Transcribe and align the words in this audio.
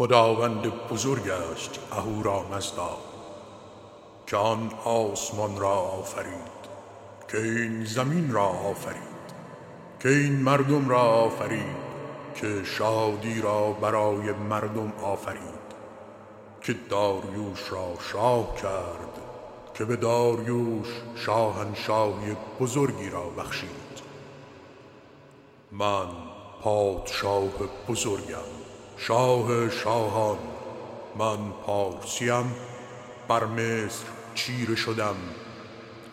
خداوند 0.00 0.62
بزرگ 0.88 1.30
است 1.30 1.78
اهورامزدا 1.92 2.98
که 4.26 4.36
آن 4.36 4.72
آسمان 4.84 5.60
را 5.60 5.74
آفرید 5.74 6.60
که 7.28 7.38
این 7.38 7.84
زمین 7.84 8.32
را 8.32 8.44
آفرید 8.44 9.26
که 10.02 10.08
این 10.08 10.32
مردم 10.32 10.88
را 10.88 11.00
آفرید 11.00 11.76
که 12.34 12.64
شادی 12.64 13.40
را 13.40 13.72
برای 13.72 14.32
مردم 14.32 14.92
آفرید. 15.02 15.68
که 16.60 16.74
داریوش 16.88 17.72
را 17.72 17.88
شاه 18.12 18.54
کرد 18.56 19.20
که 19.74 19.84
به 19.84 19.96
داریوش 19.96 20.88
شاهنشاهی 21.14 22.36
بزرگی 22.60 23.10
را 23.10 23.24
بخشید. 23.28 24.00
من 25.72 26.08
پادشاه 26.62 27.48
بزرگم. 27.88 28.59
شاه 29.02 29.70
شاهان. 29.70 30.38
من 31.18 31.38
پارسیم 31.66 32.54
بر 33.28 33.44
مصر 33.44 34.04
چیره 34.34 34.74
شدم. 34.74 35.14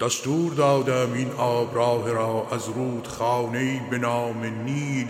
دستور 0.02 0.54
دادم 0.54 1.14
این 1.14 1.32
آبراه 1.32 2.12
را 2.12 2.48
از 2.52 2.68
رودخانه 2.70 3.90
به 3.90 3.98
نام 3.98 4.46
نیل 4.46 5.08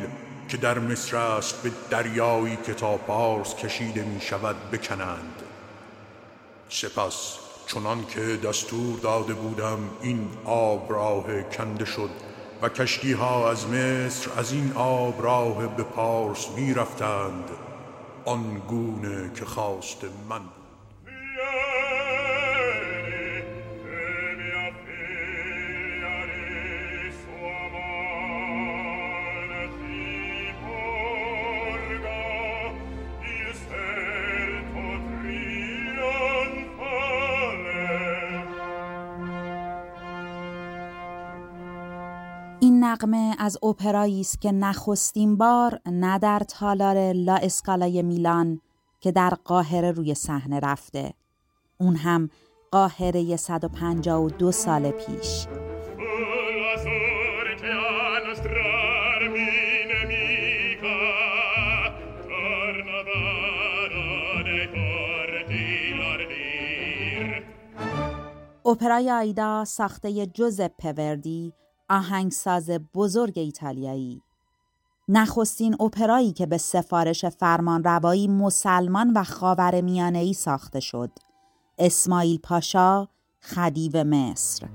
که 0.49 0.57
در 0.57 0.79
مصر 0.79 1.17
است 1.17 1.63
به 1.63 1.71
دریایی 1.89 2.57
که 2.65 2.73
تا 2.73 2.97
پارس 2.97 3.55
کشیده 3.55 4.03
می 4.03 4.21
شود 4.21 4.71
بکنند. 4.71 5.41
سپس 6.69 7.37
چنان 7.67 8.05
که 8.05 8.37
دستور 8.37 8.99
داده 8.99 9.33
بودم 9.33 9.79
این 10.01 10.29
آب 10.45 10.91
راه 10.91 11.43
کنده 11.43 11.85
شد 11.85 12.09
و 12.61 12.69
کشتی 12.69 13.13
ها 13.13 13.51
از 13.51 13.67
مصر 13.67 14.31
از 14.37 14.51
این 14.51 14.73
آب 14.75 15.23
راه 15.23 15.67
به 15.67 15.83
پارس 15.83 16.47
می 16.55 16.73
رفتند 16.73 17.49
آن 18.27 18.61
گونه 18.67 19.31
که 19.35 19.45
خواست 19.45 20.03
من. 20.29 20.41
نقمه 42.97 43.35
از 43.39 43.57
اپرایی 43.63 44.21
است 44.21 44.41
که 44.41 44.51
نخستین 44.51 45.37
بار 45.37 45.79
نه 45.85 46.19
در 46.19 46.39
تالار 46.39 47.13
لا 47.13 47.35
اسکالای 47.35 48.03
میلان 48.03 48.61
که 48.99 49.11
در 49.11 49.29
قاهره 49.29 49.91
روی 49.91 50.15
صحنه 50.15 50.59
رفته. 50.59 51.13
اون 51.79 51.95
هم 51.95 52.29
قاهره 52.71 53.35
152 53.35 54.51
سال 54.51 54.91
پیش. 54.91 55.47
اپرای 68.65 69.11
آیدا 69.11 69.65
ساخته 69.65 70.25
جوزپ 70.25 70.71
پوردی 70.79 71.53
آهنگساز 71.89 72.69
بزرگ 72.69 73.37
ایتالیایی. 73.37 74.21
نخستین 75.07 75.81
اپرایی 75.81 76.31
که 76.31 76.45
به 76.45 76.57
سفارش 76.57 77.25
فرمان 77.25 77.83
روایی 77.83 78.27
مسلمان 78.27 79.11
و 79.15 79.23
خاور 79.23 79.75
ای 80.15 80.33
ساخته 80.33 80.79
شد. 80.79 81.11
اسماعیل 81.77 82.39
پاشا 82.43 83.07
خدیو 83.41 84.03
مصر. 84.03 84.67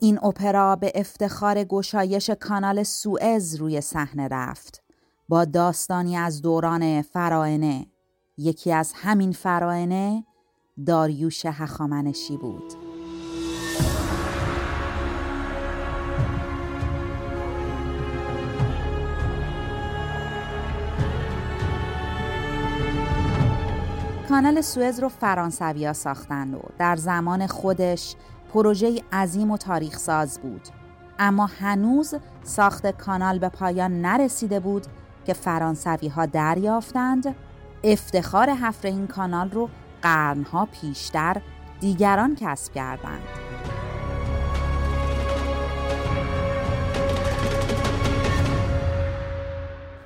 این 0.00 0.24
اپرا 0.24 0.76
به 0.76 0.92
افتخار 0.94 1.64
گشایش 1.64 2.30
کانال 2.30 2.82
سوئز 2.82 3.54
روی 3.54 3.80
صحنه 3.80 4.28
رفت. 4.28 4.82
با 5.28 5.44
داستانی 5.44 6.16
از 6.16 6.42
دوران 6.42 7.02
فراعنه 7.02 7.86
یکی 8.38 8.72
از 8.72 8.92
همین 8.96 9.32
فراینه 9.32 10.24
داریوش 10.86 11.46
هخامنشی 11.46 12.36
بود. 12.36 12.72
کانال 24.28 24.60
سوئز 24.60 25.00
رو 25.00 25.08
فرانسویا 25.08 25.92
ساختند 25.92 26.54
و 26.54 26.60
در 26.78 26.96
زمان 26.96 27.46
خودش 27.46 28.14
پروژه 28.52 29.02
عظیم 29.12 29.50
و 29.50 29.56
تاریخ 29.56 29.98
ساز 29.98 30.40
بود. 30.40 30.68
اما 31.18 31.46
هنوز 31.46 32.14
ساخت 32.42 32.86
کانال 32.86 33.38
به 33.38 33.48
پایان 33.48 34.00
نرسیده 34.00 34.60
بود 34.60 34.86
که 35.24 35.32
فرانسوی 35.32 36.08
ها 36.08 36.26
دریافتند 36.26 37.34
افتخار 37.84 38.50
حفر 38.50 38.88
این 38.88 39.06
کانال 39.06 39.50
رو 39.50 39.68
قرنها 40.02 40.66
پیشتر 40.66 41.42
دیگران 41.80 42.36
کسب 42.40 42.72
کردند. 42.72 43.22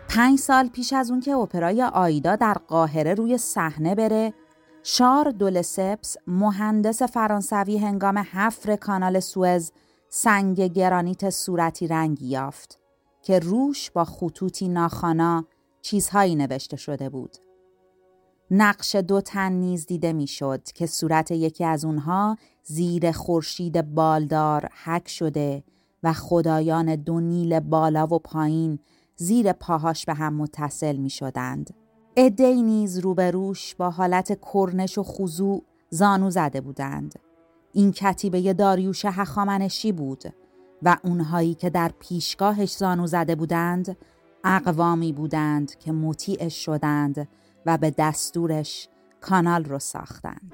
پنج 0.09 0.39
سال 0.39 0.69
پیش 0.69 0.93
از 0.93 1.11
اون 1.11 1.21
که 1.21 1.35
اپرای 1.35 1.83
آیدا 1.83 2.37
در 2.37 2.55
قاهره 2.69 3.15
روی 3.15 3.39
صحنه 3.39 3.95
بره 3.95 4.33
شار 4.83 5.31
دولسپس 5.31 6.17
مهندس 6.27 7.03
فرانسوی 7.03 7.79
هنگام 7.79 8.19
حفر 8.19 8.77
کانال 8.77 9.21
سوئز 9.21 9.73
سنگ 10.09 10.61
گرانیت 10.61 11.31
صورتی 11.31 11.87
رنگی 11.87 12.27
یافت 12.27 12.79
که 13.23 13.39
روش 13.39 13.91
با 13.91 14.05
خطوطی 14.05 14.69
ناخانا 14.69 15.45
چیزهایی 15.83 16.35
نوشته 16.35 16.77
شده 16.77 17.09
بود. 17.09 17.46
نقش 18.51 18.97
دو 18.97 19.21
تن 19.21 19.53
نیز 19.53 19.87
دیده 19.87 20.13
می‌شد 20.13 20.63
که 20.63 20.87
صورت 20.87 21.31
یکی 21.31 21.65
از 21.65 21.85
اونها 21.85 22.37
زیر 22.63 23.13
خورشید 23.13 23.95
بالدار 23.95 24.69
حک 24.85 25.09
شده 25.09 25.63
و 26.03 26.13
خدایان 26.13 26.97
دو 26.97 27.21
نیل 27.21 27.61
بالا 27.61 28.07
و 28.07 28.19
پایین 28.19 28.79
زیر 29.17 29.53
پاهاش 29.53 30.05
به 30.05 30.15
هم 30.15 30.35
متصل 30.35 30.97
می 30.97 31.11
شدند. 31.11 31.75
ادهی 32.17 32.63
نیز 32.63 32.99
روبروش 32.99 33.75
با 33.75 33.91
حالت 33.91 34.39
کرنش 34.53 34.99
و 34.99 35.03
خضوع 35.03 35.63
زانو 35.91 36.31
زده 36.31 36.61
بودند. 36.61 37.19
این 37.73 37.93
کتیبه 37.93 38.53
داریوش 38.53 39.05
هخامنشی 39.05 39.93
بود 39.93 40.25
و 40.83 40.97
اونهایی 41.05 41.55
که 41.55 41.71
در 41.71 41.93
پیشگاهش 41.99 42.77
زانو 42.77 43.07
زده 43.07 43.35
بودند 43.35 43.97
اقوامی 44.45 45.13
بودند 45.13 45.79
که 45.79 45.93
مطیعش 45.93 46.65
شدند 46.65 47.29
و 47.67 47.79
به 47.79 47.95
دستورش 47.99 48.89
کانال 49.21 49.65
رو 49.65 49.79
ساختند. 49.79 50.53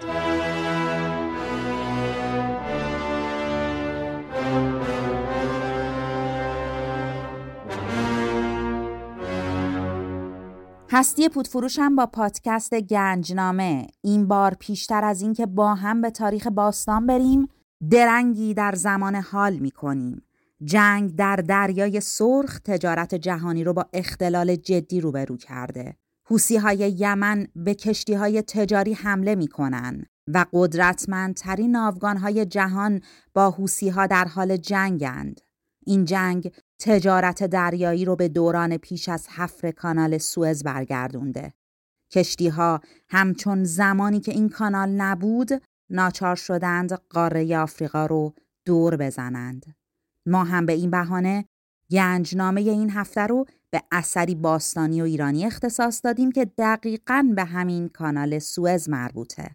هستی 10.95 11.29
پودفروش 11.29 11.79
هم 11.79 11.97
با 11.97 12.07
پادکست 12.07 12.75
گنجنامه 12.75 13.87
این 14.03 14.29
بار 14.29 14.55
پیشتر 14.55 15.05
از 15.05 15.23
اینکه 15.23 15.47
با 15.47 15.75
هم 15.75 16.01
به 16.01 16.11
تاریخ 16.11 16.47
باستان 16.47 17.07
بریم 17.07 17.49
درنگی 17.91 18.55
در 18.55 18.75
زمان 18.75 19.15
حال 19.15 19.57
می 19.57 19.71
کنیم. 19.71 20.23
جنگ 20.65 21.17
در 21.17 21.37
دریای 21.37 22.01
سرخ 22.01 22.59
تجارت 22.59 23.15
جهانی 23.15 23.65
رو 23.65 23.73
با 23.73 23.87
اختلال 23.93 24.57
جدی 24.57 25.01
روبرو 25.01 25.37
کرده. 25.37 25.97
حوسی 26.25 26.57
های 26.57 26.95
یمن 26.99 27.47
به 27.57 27.75
کشتی 27.75 28.15
های 28.15 28.43
تجاری 28.43 28.93
حمله 28.93 29.35
می 29.35 29.49
کنن 29.49 30.07
و 30.29 30.47
قدرتمندترین 30.53 31.71
ناوگان 31.71 32.17
های 32.17 32.47
جهان 32.47 33.01
با 33.35 33.51
حوسی 33.51 33.89
ها 33.89 34.07
در 34.07 34.25
حال 34.25 34.57
جنگند. 34.57 35.41
این 35.87 36.05
جنگ 36.05 36.53
تجارت 36.81 37.45
دریایی 37.45 38.05
رو 38.05 38.17
به 38.17 38.29
دوران 38.29 38.77
پیش 38.77 39.09
از 39.09 39.29
حفر 39.29 39.71
کانال 39.71 40.19
سوئز 40.19 40.63
برگردونده. 40.63 41.53
کشتی 42.13 42.49
ها 42.49 42.81
همچون 43.09 43.65
زمانی 43.65 44.21
که 44.21 44.33
این 44.33 44.49
کانال 44.49 44.89
نبود 44.89 45.49
ناچار 45.91 46.37
شدند 46.37 46.93
قاره 46.93 47.59
آفریقا 47.59 48.07
رو 48.07 48.35
دور 48.67 48.97
بزنند. 48.97 49.77
ما 50.27 50.45
هم 50.45 50.67
به 50.67 50.73
این 50.73 50.91
بهانه 50.91 51.45
گنجنامه 51.91 52.61
این 52.61 52.91
هفته 52.91 53.21
رو 53.21 53.47
به 53.73 53.83
اثری 53.93 54.35
باستانی 54.35 55.01
و 55.03 55.05
ایرانی 55.05 55.47
اختصاص 55.47 56.01
دادیم 56.05 56.33
که 56.33 56.45
دقیقا 56.59 57.33
به 57.37 57.45
همین 57.45 57.89
کانال 57.89 58.39
سوئز 58.39 58.89
مربوطه. 58.89 59.51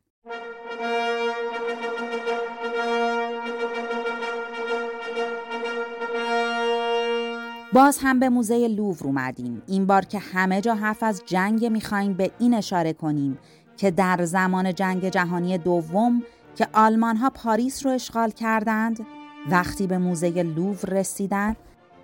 باز 7.73 7.99
هم 8.01 8.19
به 8.19 8.29
موزه 8.29 8.67
لوور 8.67 8.97
اومدیم 9.03 9.61
این 9.67 9.85
بار 9.85 10.05
که 10.05 10.19
همه 10.19 10.61
جا 10.61 10.75
حرف 10.75 11.03
از 11.03 11.21
جنگ 11.25 11.65
می‌خوایم 11.65 12.13
به 12.13 12.31
این 12.39 12.53
اشاره 12.53 12.93
کنیم 12.93 13.37
که 13.77 13.91
در 13.91 14.25
زمان 14.25 14.73
جنگ 14.73 15.09
جهانی 15.09 15.57
دوم 15.57 16.23
که 16.55 16.67
آلمان 16.73 17.17
ها 17.17 17.29
پاریس 17.29 17.85
رو 17.85 17.91
اشغال 17.91 18.31
کردند 18.31 19.05
وقتی 19.51 19.87
به 19.87 19.97
موزه 19.97 20.29
لوور 20.43 20.89
رسیدند 20.89 21.57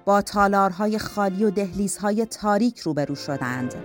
با 0.06 0.22
تالارهای 0.22 0.98
خالی 0.98 1.44
و 1.44 1.50
دهلیزهای 1.50 2.26
تاریک 2.26 2.80
روبرو 2.80 3.16
شدند 3.16 3.76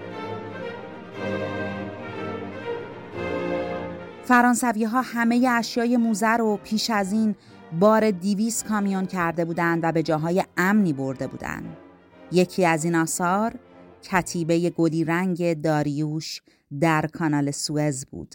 فرانسوی 4.25 4.85
ها 4.85 5.00
همه 5.03 5.49
اشیای 5.50 5.97
موزه 5.97 6.37
رو 6.37 6.56
پیش 6.56 6.91
از 6.91 7.12
این 7.12 7.35
بار 7.81 8.11
دیویس 8.11 8.65
کامیون 8.65 9.06
کرده 9.06 9.44
بودند 9.44 9.81
و 9.82 9.93
به 9.93 10.03
جاهای 10.03 10.44
امنی 10.56 10.93
برده 10.93 11.26
بودند. 11.26 11.76
یکی 12.32 12.67
از 12.67 12.85
این 12.85 12.94
آثار 12.94 13.55
کتیبه 14.03 14.71
گلی 14.71 15.05
رنگ 15.05 15.62
داریوش 15.62 16.43
در 16.81 17.06
کانال 17.06 17.50
سوئز 17.50 18.06
بود. 18.06 18.35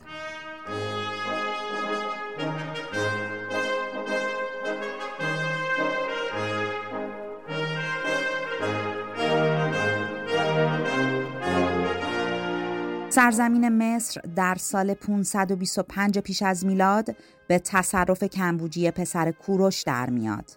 سرزمین 13.14 13.70
مصر 13.70 14.22
در 14.36 14.56
سال 14.56 14.94
525 14.94 16.20
پیش 16.20 16.42
از 16.42 16.66
میلاد 16.66 17.16
به 17.48 17.60
تصرف 17.60 18.24
کمبوجی 18.24 18.92
پسر 18.92 19.32
کوروش 19.32 19.82
در 19.82 20.10
میاد. 20.10 20.52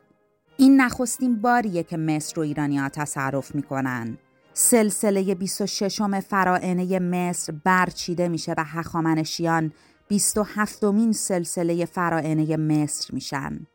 این 0.56 0.80
نخستین 0.80 1.40
باریه 1.40 1.82
که 1.82 1.96
مصر 1.96 2.40
و 2.40 2.42
ایرانی 2.42 2.78
ها 2.78 2.88
تصرف 2.88 3.54
می‌کنن. 3.54 4.18
سلسله 4.52 5.34
26 5.34 6.00
فرائنه 6.20 6.98
مصر 6.98 7.52
برچیده 7.64 8.28
میشه 8.28 8.54
و 8.58 8.64
هخامنشیان 8.64 9.72
27 10.08 10.84
مین 10.84 11.12
سلسله 11.12 11.84
فرائنه 11.84 12.56
مصر 12.56 13.14
میشن. 13.14 13.66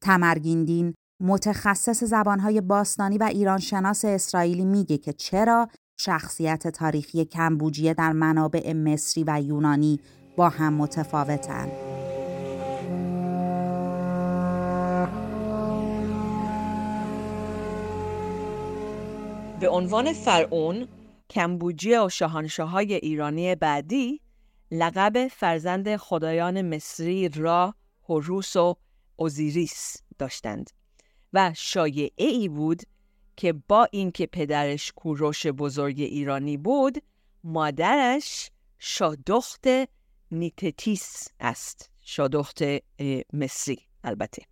تمرگیندین 0.00 0.94
متخصص 1.20 2.04
زبانهای 2.04 2.60
باستانی 2.60 3.18
و 3.18 3.22
ایرانشناس 3.22 4.04
اسرائیلی 4.04 4.64
میگه 4.64 4.98
که 4.98 5.12
چرا 5.12 5.68
شخصیت 5.96 6.68
تاریخی 6.68 7.24
کمبوجیه 7.24 7.94
در 7.94 8.12
منابع 8.12 8.72
مصری 8.72 9.24
و 9.26 9.40
یونانی 9.42 10.00
با 10.36 10.48
هم 10.48 10.74
متفاوتند. 10.74 11.72
به 19.60 19.68
عنوان 19.68 20.12
فرعون 20.12 20.88
کمبوجیه 21.30 22.00
و 22.00 22.08
شاهنشاهای 22.08 22.94
ایرانی 22.94 23.54
بعدی 23.54 24.20
لقب 24.70 25.28
فرزند 25.28 25.96
خدایان 25.96 26.74
مصری 26.74 27.28
را 27.28 27.74
هوروس 28.08 28.56
و 28.56 28.76
اوزیریس 29.16 29.96
داشتند 30.18 30.70
و 31.32 31.52
شایعه 31.56 32.26
ای 32.26 32.48
بود 32.48 32.82
که 33.36 33.52
با 33.52 33.88
اینکه 33.92 34.26
پدرش 34.26 34.92
کوروش 34.92 35.46
بزرگ 35.46 36.00
ایرانی 36.00 36.56
بود 36.56 37.02
مادرش 37.44 38.50
شادخت 38.78 39.64
نیتتیس 40.30 41.28
است 41.40 41.90
شادخت 42.00 42.62
مصری 43.32 43.78
البته 44.04 44.42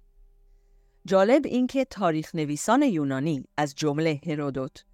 جالب 1.06 1.46
اینکه 1.46 1.84
تاریخ 1.84 2.34
نویسان 2.34 2.82
یونانی 2.82 3.44
از 3.56 3.74
جمله 3.74 4.20
هرودوت 4.26 4.84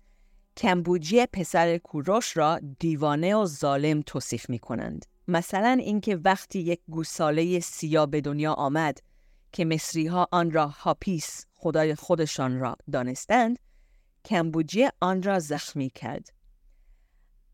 کمبوجی 0.56 1.26
پسر 1.26 1.78
کوروش 1.78 2.36
را 2.36 2.60
دیوانه 2.78 3.36
و 3.36 3.46
ظالم 3.46 4.02
توصیف 4.02 4.50
می 4.50 4.58
کنند. 4.58 5.06
مثلا 5.28 5.78
اینکه 5.81 6.16
وقتی 6.16 6.58
یک 6.58 6.81
گوساله 6.88 7.60
سیاه 7.60 8.06
به 8.06 8.20
دنیا 8.20 8.52
آمد 8.52 8.98
که 9.52 9.64
مصری 9.64 10.06
ها 10.06 10.28
آن 10.32 10.50
را 10.50 10.69
هاپیس 10.69 11.46
خدای 11.54 11.94
خودشان 11.94 12.58
را 12.58 12.76
دانستند 12.93 13.58
کمبوجی 14.25 14.88
آن 15.00 15.22
را 15.22 15.38
زخمی 15.38 15.90
کرد. 15.90 16.32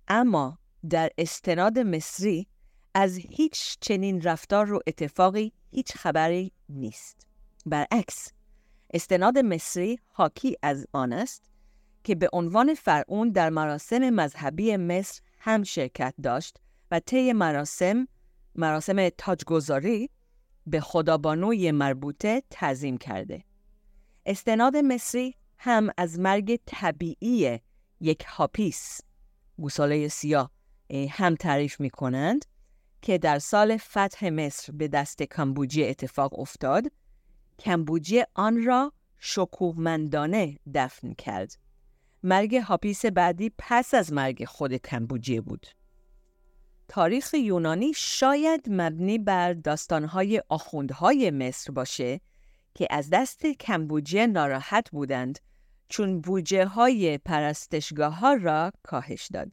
اما 0.09 0.59
در 0.91 1.11
استناد 1.19 1.79
مصری 1.79 2.47
از 2.95 3.17
هیچ 3.17 3.77
چنین 3.81 4.23
رفتار 4.23 4.73
و 4.73 4.81
اتفاقی 4.87 5.53
هیچ 5.71 5.93
خبری 5.93 6.53
نیست. 6.69 7.27
برعکس 7.67 8.33
استناد 8.95 9.39
مصری 9.39 9.99
حاکی 10.09 10.57
از 10.63 10.87
آن 10.93 11.13
است 11.13 11.51
که 12.05 12.15
به 12.15 12.29
عنوان 12.33 12.75
فرعون 12.75 13.31
در 13.31 13.51
مراسم 13.51 14.11
مذهبی 14.11 14.77
مصر 14.77 15.21
هم 15.39 15.63
شرکت 15.63 16.15
داشت 16.23 16.57
و 16.91 17.01
طی 17.01 17.33
مراسم 17.33 18.09
مراسم 18.55 19.09
تاجگذاری 19.09 20.11
به 20.67 20.81
خدابانوی 20.81 21.73
مربوطه 21.73 22.43
تعظیم 22.51 22.99
کرده. 22.99 23.45
اسناد 24.27 24.77
مصری 24.77 25.35
هم 25.59 25.91
از 25.97 26.19
مرگ 26.19 26.61
طبیعی 26.67 27.61
یک 28.01 28.25
آپیس 28.25 29.01
گوساله 29.59 30.09
سیاه 30.09 30.51
هم 31.11 31.35
تعریف 31.35 31.81
می 31.81 31.91
کنند 31.91 32.45
که 33.03 33.19
در 33.19 33.39
سال 33.39 33.77
فتح 33.77 34.29
مصر 34.29 34.73
به 34.73 34.89
دست 34.89 35.23
کمبوجیه 35.23 35.85
اتفاق 35.85 36.39
افتاد. 36.39 36.85
کمبوجیه 37.59 38.23
آن 38.35 38.65
را 38.65 38.93
شکوهمندانه 39.19 40.59
دفن 40.75 41.13
کرد. 41.13 41.59
مرگ 42.23 42.57
آپیس 42.57 43.07
بعدی 43.07 43.53
پس 43.59 43.95
از 43.95 44.13
مرگ 44.13 44.45
خود 44.45 44.75
کمبوجیه 44.75 45.41
بود. 45.41 45.67
تاریخ 46.89 47.35
یونانی 47.35 47.93
شاید 47.97 48.67
مبنی 48.71 49.19
بر 49.19 49.53
داستانهای 49.53 50.43
آخوندهای 50.49 51.31
مصر 51.31 51.73
باشه 51.73 52.21
که 52.77 52.87
از 52.91 53.09
دست 53.13 53.47
کمبوجه 53.47 54.27
ناراحت 54.27 54.91
بودند 54.91 55.39
چون 55.89 56.21
بوجه 56.21 56.67
های 56.67 57.19
پرستشگاه 57.19 58.19
ها 58.19 58.35
را 58.35 58.73
کاهش 58.83 59.29
داد. 59.33 59.53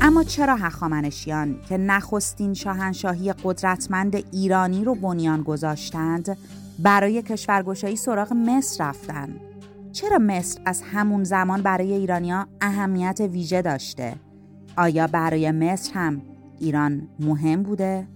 اما 0.00 0.24
چرا 0.24 0.56
هخامنشیان 0.56 1.60
که 1.68 1.76
نخستین 1.76 2.54
شاهنشاهی 2.54 3.32
قدرتمند 3.44 4.14
ایرانی 4.32 4.84
رو 4.84 4.94
بنیان 4.94 5.42
گذاشتند 5.42 6.36
برای 6.78 7.22
کشورگشایی 7.22 7.96
سراغ 7.96 8.32
مصر 8.32 8.84
رفتند 8.84 9.40
چرا 9.92 10.18
مصر 10.18 10.60
از 10.64 10.82
همون 10.82 11.24
زمان 11.24 11.62
برای 11.62 11.92
ایرانیا 11.92 12.46
اهمیت 12.60 13.20
ویژه 13.20 13.62
داشته؟ 13.62 14.14
آیا 14.76 15.06
برای 15.06 15.50
مصر 15.50 15.92
هم 15.94 16.22
ایران 16.58 17.08
مهم 17.20 17.62
بوده؟ 17.62 18.06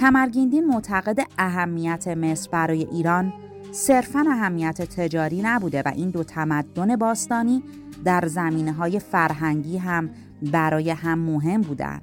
تمرگیندین 0.00 0.66
معتقد 0.66 1.18
اهمیت 1.38 2.08
مصر 2.08 2.48
برای 2.50 2.84
ایران 2.84 3.32
صرفا 3.72 4.24
اهمیت 4.30 4.82
تجاری 4.82 5.42
نبوده 5.42 5.82
و 5.82 5.92
این 5.96 6.10
دو 6.10 6.24
تمدن 6.24 6.96
باستانی 6.96 7.62
در 8.04 8.26
زمینه 8.26 8.72
های 8.72 8.98
فرهنگی 8.98 9.78
هم 9.78 10.10
برای 10.42 10.90
هم 10.90 11.18
مهم 11.18 11.60
بودند. 11.60 12.02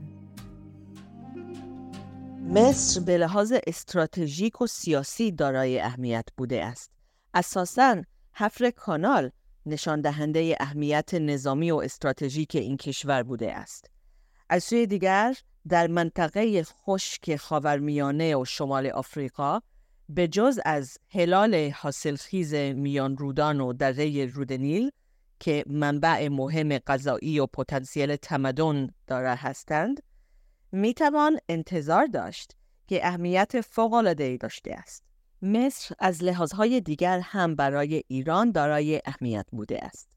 مصر 2.54 3.02
به 3.02 3.18
لحاظ 3.18 3.54
استراتژیک 3.68 4.62
و 4.62 4.68
سیاسی 4.68 5.32
دارای 5.32 5.80
اهمیت 5.80 6.26
بوده 6.38 6.66
است. 6.66 6.92
اساساً 7.34 8.04
حفر 8.34 8.70
کانال 8.70 9.32
نشان 9.66 10.02
دهنده 10.02 10.58
اهمیت 10.60 11.14
نظامی 11.14 11.72
و 11.72 11.76
استراتژیک 11.76 12.56
این 12.56 12.78
کشور 12.78 13.24
بوده 13.24 13.54
است. 13.54 13.90
از 14.50 14.64
سوی 14.64 14.88
دیگر 14.88 15.36
در 15.70 15.88
منطقه 15.88 16.64
خشک 16.64 17.36
خاورمیانه 17.36 18.36
و 18.36 18.46
شمال 18.46 18.88
آفریقا 18.88 19.60
به 20.10 20.28
جز 20.28 20.60
از 20.66 20.98
هلال 21.10 21.70
حاصلخیز 21.70 22.54
میان 22.54 23.18
رودان 23.18 23.62
و 23.62 23.74
دره 23.74 24.26
رودنیل 24.26 24.92
که 25.40 25.64
منبع 25.68 26.28
مهم 26.28 26.78
غذایی 26.78 27.40
و 27.40 27.46
پتانسیل 27.46 28.16
تمدن 28.16 28.90
داره 29.08 29.36
هستند 29.36 30.04
می 30.72 30.94
توان 30.94 31.40
انتظار 31.50 32.06
داشت 32.06 32.56
که 32.88 33.08
اهمیت 33.08 33.62
فوق‌العاده‌ای 33.62 34.38
داشته 34.38 34.74
است. 34.74 35.04
مصر 35.42 35.96
از 36.00 36.24
لحاظهای 36.24 36.82
دیگر 36.82 37.20
هم 37.20 37.56
برای 37.56 38.04
ایران 38.08 38.52
دارای 38.52 39.02
اهمیت 39.06 39.46
بوده 39.52 39.86
است. 39.86 40.10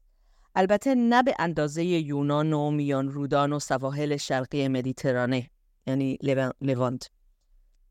البته 0.55 0.95
نه 0.95 1.23
به 1.23 1.35
اندازه 1.39 1.83
یونان 1.83 2.53
و 2.53 2.71
میان 2.71 3.09
رودان 3.09 3.53
و 3.53 3.59
سواحل 3.59 4.17
شرقی 4.17 4.67
مدیترانه 4.67 5.49
یعنی 5.87 6.17
لوانت. 6.61 7.09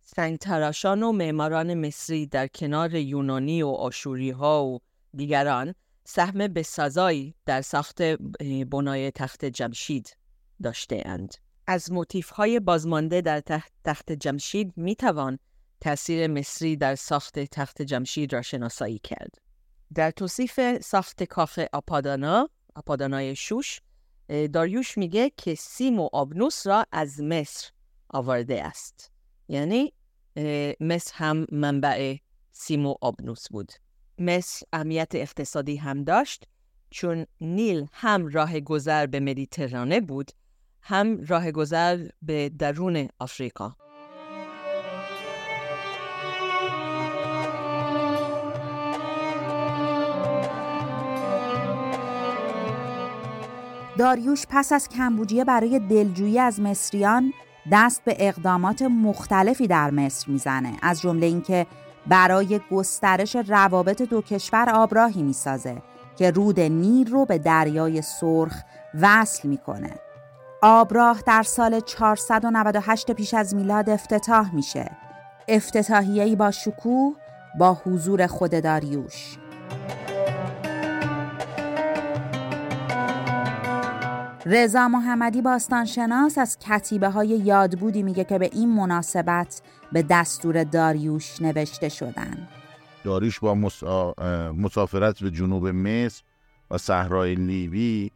سنگتراشان 0.01 1.03
و 1.03 1.13
معماران 1.13 1.75
مصری 1.87 2.27
در 2.27 2.47
کنار 2.47 2.95
یونانی 2.95 3.63
و 3.63 3.69
آشوری 3.69 4.31
ها 4.31 4.65
و 4.65 4.79
دیگران 5.17 5.75
سهم 6.13 6.39
بسازایی 6.39 7.35
در 7.47 7.63
ساخت 7.63 8.03
بنای 8.71 9.11
تخت 9.11 9.45
جمشید 9.45 10.17
داشته 10.63 11.03
اند. 11.05 11.35
از 11.67 11.93
موتیف 11.93 12.31
های 12.31 12.61
بازمانده 12.61 13.21
در 13.21 13.41
تخت, 13.41 13.73
تخت 13.85 14.13
جمشید 14.13 14.73
می 14.77 14.97
توان 14.97 15.39
تاثیر 15.81 16.27
مصری 16.27 16.77
در 16.77 16.95
ساخت 16.95 17.39
تخت 17.39 17.83
جمشید 17.83 18.33
را 18.33 18.43
شناسایی 18.43 18.99
کرد. 18.99 19.35
در 19.95 20.11
توصیف 20.11 20.79
ساخت 20.79 21.23
کاخ 21.23 21.59
آپادانا، 21.73 22.49
آپادانای 22.77 23.37
شوش، 23.37 23.81
داریوش 24.53 24.99
میگه 24.99 25.31
که 25.37 25.55
سیم 25.55 26.01
و 26.01 26.09
آبنوس 26.13 26.67
را 26.67 26.87
از 26.93 27.21
مصر 27.21 27.71
آورده 28.09 28.65
است. 28.65 29.13
یعنی 29.49 29.93
مصر 30.81 31.13
هم 31.15 31.47
منبع 31.53 32.17
سیم 32.53 32.87
و 32.87 32.95
آبنوس 33.01 33.49
بود. 33.51 33.73
مصر 34.21 34.67
اهمیت 34.73 35.09
اقتصادی 35.15 35.77
هم 35.77 36.05
داشت 36.05 36.45
چون 36.91 37.27
نیل 37.41 37.87
هم 37.93 38.27
راه 38.27 38.61
گذر 38.61 39.07
به 39.07 39.21
مدیترانه 39.21 40.01
بود 40.01 40.31
هم 40.83 41.25
راه 41.25 41.53
گذر 41.53 42.09
به 42.23 42.49
درون 42.49 43.09
آفریقا. 43.19 43.75
داریوش 53.99 54.47
پس 54.51 54.73
از 54.73 54.89
کمبوجیه 54.89 55.45
برای 55.45 55.79
دلجویی 55.79 56.39
از 56.39 56.61
مصریان 56.61 57.33
دست 57.73 58.05
به 58.05 58.17
اقدامات 58.19 58.83
مختلفی 58.83 59.67
در 59.67 59.91
مصر 59.91 60.31
می‌زنه 60.31 60.73
از 60.83 61.01
جمله 61.01 61.27
اینکه 61.27 61.67
برای 62.11 62.61
گسترش 62.71 63.37
روابط 63.37 64.03
دو 64.03 64.23
کشور 64.23 64.71
آبراهی 64.71 65.23
می‌سازه 65.23 65.83
که 66.17 66.31
رود 66.31 66.61
نیل 66.61 67.11
رو 67.11 67.25
به 67.25 67.39
دریای 67.39 68.03
سرخ 68.03 68.55
وصل 69.01 69.49
می‌کنه. 69.49 69.95
آبراه 70.63 71.23
در 71.27 71.43
سال 71.43 71.81
498 71.81 73.11
پیش 73.11 73.35
از 73.35 73.55
میلاد 73.55 73.91
افتتاح 73.91 74.55
میشه. 74.55 74.91
افتتاحیه‌ای 75.49 76.37
با 76.37 76.51
شکوه 76.51 77.15
با 77.59 77.75
حضور 77.85 78.27
خود 78.27 78.51
داریوش 78.63 79.39
رضا 84.47 84.89
محمدی 84.89 85.43
باستانشناس 85.43 86.39
از 86.39 86.59
کتیبه 86.59 87.09
های 87.09 87.29
یادبودی 87.29 88.03
میگه 88.03 88.25
که 88.25 88.39
به 88.39 88.51
این 88.53 88.75
مناسبت 88.75 89.63
به 89.93 90.03
دستور 90.03 90.65
داریوش 90.65 91.43
نوشته 91.43 91.89
شدن. 91.89 92.49
داریوش 93.05 93.41
با 93.41 93.55
مسافرت 94.53 95.23
به 95.23 95.31
جنوب 95.31 95.67
مصر 95.69 96.23
و 96.71 96.79
صحرای 96.79 97.35
لیبی 97.35 98.11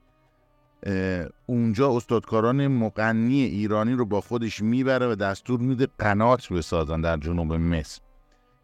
اونجا 1.47 1.97
استادکاران 1.97 2.67
مقنی 2.67 3.43
ایرانی 3.43 3.93
رو 3.93 4.05
با 4.05 4.21
خودش 4.21 4.63
می‌بره 4.63 5.07
و 5.07 5.15
دستور 5.15 5.61
میده 5.61 5.89
قنات 5.99 6.53
بسازن 6.53 7.01
در 7.01 7.17
جنوب 7.17 7.53
مصر 7.53 8.01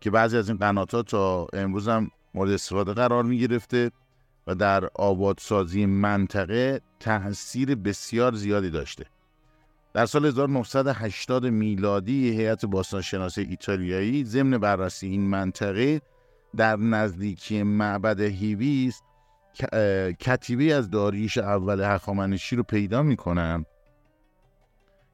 که 0.00 0.10
بعضی 0.10 0.36
از 0.36 0.48
این 0.48 0.58
قنات 0.58 0.94
ها 0.94 1.02
تا 1.02 1.46
امروز 1.52 1.88
هم 1.88 2.10
مورد 2.34 2.50
استفاده 2.50 2.92
قرار 2.92 3.24
می‌گرفته. 3.24 3.90
و 4.46 4.54
در 4.54 4.84
آبادسازی 4.94 5.86
منطقه 5.86 6.80
تاثیر 7.00 7.74
بسیار 7.74 8.34
زیادی 8.34 8.70
داشته. 8.70 9.06
در 9.94 10.06
سال 10.06 10.26
1980 10.26 11.46
میلادی 11.46 12.30
هیئت 12.30 12.64
باستانشناسی 12.64 13.40
ایتالیایی 13.40 14.24
ضمن 14.24 14.58
بررسی 14.58 15.06
این 15.06 15.22
منطقه 15.22 16.00
در 16.56 16.76
نزدیکی 16.76 17.62
معبد 17.62 18.20
هیویس 18.20 19.02
کتیبه 20.20 20.74
از 20.74 20.90
داریوش 20.90 21.38
اول 21.38 21.80
هخامنشی 21.80 22.56
رو 22.56 22.62
پیدا 22.62 23.02
می‌کنن 23.02 23.64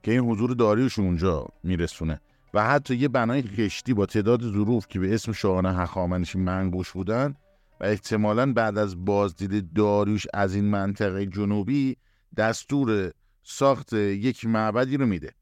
که 0.03 0.11
این 0.11 0.21
حضور 0.21 0.51
داریوش 0.51 0.99
اونجا 0.99 1.49
میرسونه 1.63 2.21
و 2.55 2.65
حتی 2.65 2.97
یه 2.97 3.09
بنای 3.09 3.43
خشتی 3.43 3.95
با 3.95 4.07
تعداد 4.07 4.43
ظروف 4.43 4.87
که 4.89 4.99
به 4.99 5.15
اسم 5.15 5.33
شاهان 5.33 5.67
هخامنشی 5.67 6.39
منگوش 6.39 6.91
بودن 6.91 7.35
و 7.81 7.85
احتمالا 7.85 8.53
بعد 8.53 8.79
از 8.79 9.05
بازدید 9.05 9.73
داریوش 9.73 10.27
از 10.35 10.55
این 10.55 10.65
منطقه 10.65 11.27
جنوبی 11.27 11.97
دستور 12.37 13.13
ساخت 13.43 13.93
یک 13.93 14.47
معبدی 14.47 14.97
رو 14.97 15.07
میده 15.07 15.35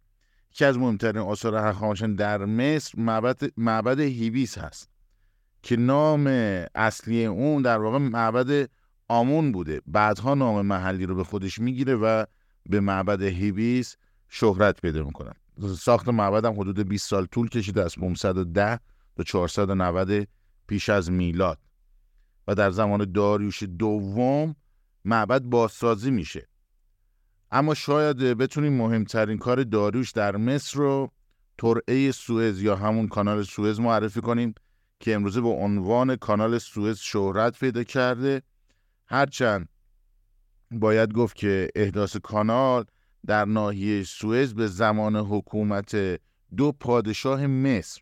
که 0.51 0.67
از 0.67 0.79
مهمترین 0.79 1.23
آثار 1.23 1.57
هخامنشیان 1.57 2.15
در 2.15 2.45
مصر 2.45 3.01
معبد, 3.01 3.43
معبد 3.57 4.01
هیویس 4.01 4.59
هست 4.59 4.89
که 5.63 5.77
نام 5.77 6.27
اصلی 6.75 7.27
اون 7.27 7.63
در 7.63 7.79
واقع 7.79 7.99
معبد 7.99 8.69
آمون 9.09 9.53
بوده. 9.53 9.81
بعدها 9.87 10.35
نام 10.35 10.67
محلی 10.67 11.07
رو 11.07 11.15
به 11.15 11.25
خودش 11.25 11.59
می‌گیره 11.59 11.95
و 11.95 12.25
به 12.67 12.81
معبد 12.81 13.23
هیویس 13.23 13.97
شهرت 14.29 14.81
پیدا 14.81 15.05
می‌کنن 15.05 15.35
ساخت 15.79 16.09
معبد 16.09 16.45
هم 16.45 16.61
حدود 16.61 16.89
20 16.89 17.09
سال 17.09 17.27
طول 17.27 17.49
کشیده 17.49 17.83
از 17.83 17.95
510 17.95 18.81
تا 19.17 19.23
490 19.23 20.29
پیش 20.67 20.89
از 20.89 21.11
میلاد. 21.11 21.59
و 22.49 22.55
در 22.55 22.71
زمان 22.71 23.13
داریوش 23.13 23.63
دوم 23.63 24.57
معبد 25.05 25.43
بازسازی 25.43 26.11
میشه. 26.11 26.49
اما 27.51 27.75
شاید 27.75 28.17
بتونیم 28.17 28.73
مهمترین 28.73 29.39
کار 29.39 29.63
داریوش 29.63 30.11
در 30.11 30.37
مصر 30.37 30.79
رو 30.79 31.11
ترعه 31.59 32.11
سوئز 32.11 32.63
یا 32.63 32.77
همون 32.77 33.09
کانال 33.09 33.43
سوئز 33.43 33.81
معرفی 33.81 34.21
کنیم 34.21 34.55
که 35.01 35.15
امروزه 35.15 35.41
به 35.41 35.49
عنوان 35.49 36.17
کانال 36.17 36.59
سوئز 36.59 36.99
شهرت 36.99 37.59
پیدا 37.59 37.85
کرده. 37.85 38.43
هرچند 39.07 39.69
باید 40.71 41.13
گفت 41.13 41.37
که 41.37 41.69
احداث 41.75 42.17
کانال 42.17 42.85
در 43.27 43.45
ناحیه 43.45 44.05
سوئز 44.05 44.55
به 44.55 44.67
زمان 44.67 45.17
حکومت 45.17 46.21
دو 46.57 46.73
پادشاه 46.73 47.47
مصر 47.47 48.01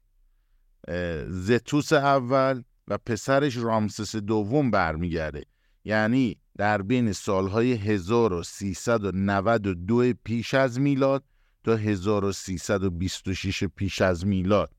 زتوس 1.29 1.93
اول 1.93 2.63
و 2.89 2.99
پسرش 2.99 3.57
رامسس 3.57 4.17
دوم 4.17 4.71
برمیگرده. 4.71 5.45
یعنی 5.85 6.37
در 6.57 6.83
بین 6.83 7.13
سالهای 7.13 7.73
1392 7.73 10.13
پیش 10.25 10.55
از 10.55 10.81
میلاد 10.81 11.25
تا 11.65 11.77
1326 11.77 13.65
پیش 13.65 14.03
از 14.03 14.27
میلاد. 14.27 14.71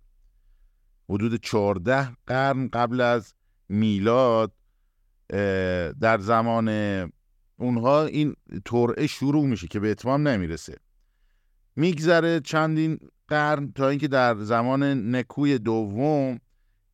حدود 1.09 1.35
14 1.35 2.17
قرن 2.27 2.67
قبل 2.67 3.01
از 3.01 3.33
میلاد 3.69 4.53
در 5.99 6.17
زمان 6.19 6.69
اونها 7.57 8.03
این 8.03 8.35
ترعه 8.65 9.07
شروع 9.07 9.45
میشه 9.45 9.67
که 9.67 9.79
به 9.79 9.91
اتمام 9.91 10.27
نمی‌رسه. 10.27 10.77
میگذره 11.75 12.39
چندین 12.39 12.99
قرن 13.27 13.71
تا 13.71 13.89
اینکه 13.89 14.07
در 14.07 14.35
زمان 14.35 15.15
نکوی 15.15 15.57
دوم 15.57 16.39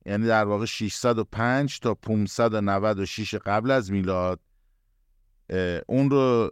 یعنی 0.05 0.27
در 0.27 0.45
واقع 0.45 0.65
605 0.65 1.79
تا 1.79 1.93
596 1.93 3.35
قبل 3.35 3.71
از 3.71 3.91
میلاد 3.91 4.39
اون 5.87 6.09
رو 6.09 6.49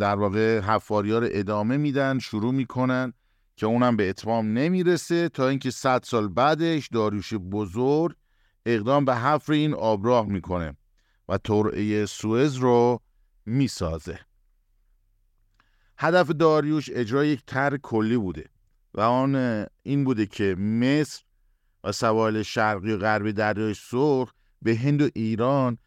در 0.00 0.16
واقع 0.16 0.60
حفاری 0.60 1.12
ها 1.12 1.18
رو 1.18 1.28
ادامه 1.30 1.76
میدن 1.76 2.18
شروع 2.18 2.52
می‌کنن 2.52 3.12
که 3.56 3.66
اونم 3.66 3.96
به 3.96 4.08
اتمام 4.08 4.52
نمی‌رسه 4.58 5.28
تا 5.28 5.48
اینکه 5.48 5.70
100 5.70 6.02
سال 6.02 6.28
بعدش 6.28 6.88
داریوش 6.88 7.34
بزرگ 7.34 8.16
اقدام 8.66 9.04
به 9.04 9.16
حفر 9.16 9.52
این 9.52 9.74
آبراه 9.74 10.26
می‌کنه 10.26 10.76
و 11.28 11.38
ترعه 11.38 12.06
سوئز 12.06 12.56
رو 12.56 13.00
می‌سازه. 13.46 14.20
هدف 15.98 16.30
داریوش 16.30 16.90
اجرای 16.92 17.28
یک 17.28 17.42
طرح 17.46 17.76
کلی 17.76 18.16
بوده 18.16 18.44
و 18.94 19.00
آن 19.00 19.66
این 19.82 20.04
بوده 20.04 20.26
که 20.26 20.54
مصر 20.54 21.22
و 21.84 21.92
سواحل 21.92 22.42
شرقی 22.42 22.92
و 22.92 22.98
غربی 22.98 23.32
دریای 23.32 23.74
سرخ 23.74 24.32
به 24.62 24.76
هند 24.76 25.02
و 25.02 25.08
ایران 25.14 25.78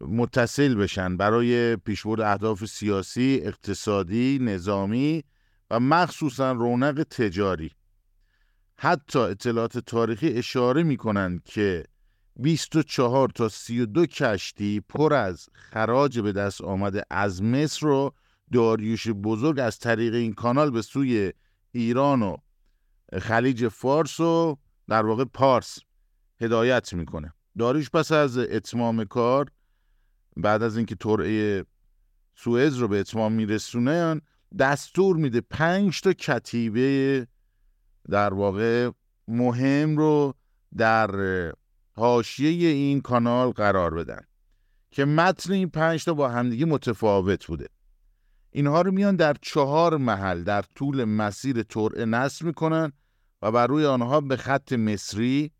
متصل 0.00 0.74
بشن 0.74 1.16
برای 1.16 1.76
پیشبرد 1.76 2.20
اهداف 2.20 2.64
سیاسی، 2.64 3.40
اقتصادی، 3.42 4.38
نظامی 4.42 5.24
و 5.70 5.80
مخصوصا 5.80 6.52
رونق 6.52 7.02
تجاری. 7.02 7.70
حتی 8.76 9.18
اطلاعات 9.18 9.78
تاریخی 9.78 10.28
اشاره 10.28 10.82
می 10.82 10.96
کنند 10.96 11.42
که 11.44 11.84
24 12.36 13.28
تا 13.28 13.48
32 13.48 14.06
کشتی 14.06 14.80
پر 14.80 15.14
از 15.14 15.48
خراج 15.52 16.20
به 16.20 16.32
دست 16.32 16.60
آمده 16.60 17.04
از 17.10 17.42
مصر 17.42 17.86
رو 17.86 18.14
داریوش 18.52 19.08
بزرگ 19.08 19.58
از 19.58 19.78
طریق 19.78 20.14
این 20.14 20.32
کانال 20.32 20.70
به 20.70 20.82
سوی 20.82 21.32
ایران 21.72 22.22
و 22.22 22.36
خلیج 23.18 23.68
فارس 23.68 24.20
و 24.20 24.58
در 24.90 25.06
واقع 25.06 25.24
پارس 25.24 25.78
هدایت 26.40 26.92
می‌کنه. 26.92 27.34
داریوش 27.58 27.90
پس 27.90 28.12
از 28.12 28.38
اتمام 28.38 29.04
کار 29.04 29.50
بعد 30.36 30.62
از 30.62 30.76
اینکه 30.76 30.94
ترعه 30.94 31.64
سوئز 32.34 32.76
رو 32.76 32.88
به 32.88 33.00
اتمام 33.00 33.32
میرسونه 33.32 34.20
دستور 34.58 35.16
میده 35.16 35.40
پنج 35.40 36.00
تا 36.00 36.12
کتیبه 36.12 37.26
در 38.10 38.34
واقع 38.34 38.90
مهم 39.28 39.96
رو 39.96 40.34
در 40.76 41.10
حاشیه 41.92 42.68
این 42.68 43.00
کانال 43.00 43.50
قرار 43.50 43.94
بدن 43.94 44.22
که 44.90 45.04
متن 45.04 45.52
این 45.52 45.68
پنج 45.68 46.04
تا 46.04 46.14
با 46.14 46.28
همدیگه 46.28 46.66
متفاوت 46.66 47.46
بوده. 47.46 47.68
اینها 48.50 48.82
رو 48.82 48.92
میان 48.92 49.16
در 49.16 49.36
چهار 49.42 49.96
محل 49.96 50.42
در 50.42 50.62
طول 50.62 51.04
مسیر 51.04 51.62
ترعه 51.62 52.04
نصب 52.04 52.46
می‌کنن 52.46 52.92
و 53.42 53.52
بر 53.52 53.66
روی 53.66 53.86
آنها 53.86 54.20
به 54.20 54.36
خط 54.36 54.72
مصری، 54.72 55.50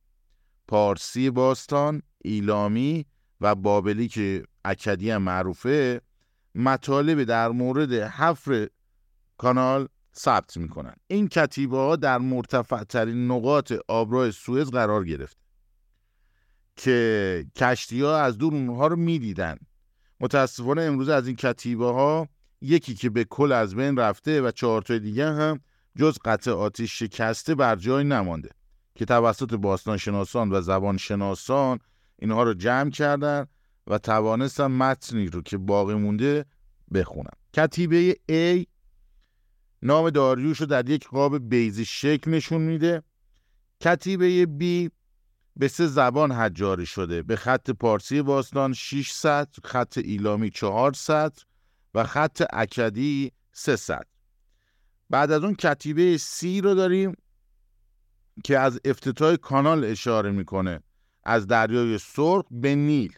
پارسی 0.68 1.30
باستان، 1.30 2.02
ایلامی 2.24 3.06
و 3.40 3.54
بابلی 3.54 4.08
که 4.08 4.44
اکدی 4.64 5.10
هم 5.10 5.22
معروفه 5.22 6.00
مطالب 6.54 7.24
در 7.24 7.48
مورد 7.48 7.92
حفر 7.92 8.68
کانال 9.38 9.88
ثبت 10.16 10.56
می‌کنن. 10.56 10.94
این 11.06 11.28
کتیبه 11.28 11.76
ها 11.76 11.96
در 11.96 12.18
مرتفع 12.18 12.84
ترین 12.84 13.30
نقاط 13.30 13.72
آبراه 13.88 14.30
سوئز 14.30 14.70
قرار 14.70 15.04
گرفت 15.04 15.36
که 16.76 17.46
کشتی 17.56 18.02
ها 18.02 18.18
از 18.18 18.38
دور 18.38 18.54
اونها 18.54 18.86
رو 18.86 18.96
می‌دیدن. 18.96 19.56
متاسفانه 20.20 20.82
امروز 20.82 21.08
از 21.08 21.26
این 21.26 21.36
کتیبه 21.36 21.86
ها 21.86 22.28
یکی 22.60 22.94
که 22.94 23.10
به 23.10 23.24
کل 23.24 23.52
از 23.52 23.74
بین 23.74 23.96
رفته 23.96 24.40
و 24.40 24.50
چهار 24.50 24.82
دیگه 24.82 25.26
هم 25.32 25.60
جز 25.96 26.18
قطعاتی 26.24 26.86
شکسته 26.86 27.54
بر 27.54 27.76
جای 27.76 28.04
نمانده 28.04 28.50
که 28.94 29.04
توسط 29.04 29.54
باستان 29.54 29.96
شناسان 29.96 30.52
و 30.52 30.60
زبان 30.60 30.96
شناسان 30.96 31.78
اینها 32.18 32.42
رو 32.42 32.54
جمع 32.54 32.90
کردن 32.90 33.46
و 33.86 33.98
توانستن 33.98 34.66
متنی 34.66 35.26
رو 35.26 35.42
که 35.42 35.58
باقی 35.58 35.94
مونده 35.94 36.44
بخونن. 36.94 37.30
کتیبه 37.54 38.16
A 38.30 38.66
نام 39.82 40.10
داریوش 40.10 40.60
رو 40.60 40.66
در 40.66 40.88
یک 40.88 41.08
قاب 41.08 41.48
بیزی 41.48 41.84
شکل 41.84 42.30
نشون 42.30 42.62
میده. 42.62 43.02
کتیبه 43.80 44.44
B 44.44 44.90
به 45.56 45.68
سه 45.68 45.86
زبان 45.86 46.32
حجاری 46.32 46.86
شده 46.86 47.22
به 47.22 47.36
خط 47.36 47.70
پارسی 47.70 48.22
باستان 48.22 48.72
6 48.72 49.10
سطر 49.10 49.62
خط 49.64 49.98
ایلامی 49.98 50.50
4 50.50 50.92
سطر 50.92 51.44
و 51.94 52.04
خط 52.04 52.42
اکدی 52.52 53.32
3 53.52 53.76
سطر 53.76 54.04
بعد 55.10 55.32
از 55.32 55.44
اون 55.44 55.54
کتیبه 55.54 56.16
سی 56.18 56.60
رو 56.60 56.74
داریم 56.74 57.14
که 58.44 58.58
از 58.58 58.80
افتتاح 58.84 59.36
کانال 59.36 59.84
اشاره 59.84 60.30
می‌کنه. 60.30 60.80
از 61.24 61.46
دریای 61.46 61.98
سرخ 61.98 62.44
به 62.50 62.74
نیل 62.74 63.12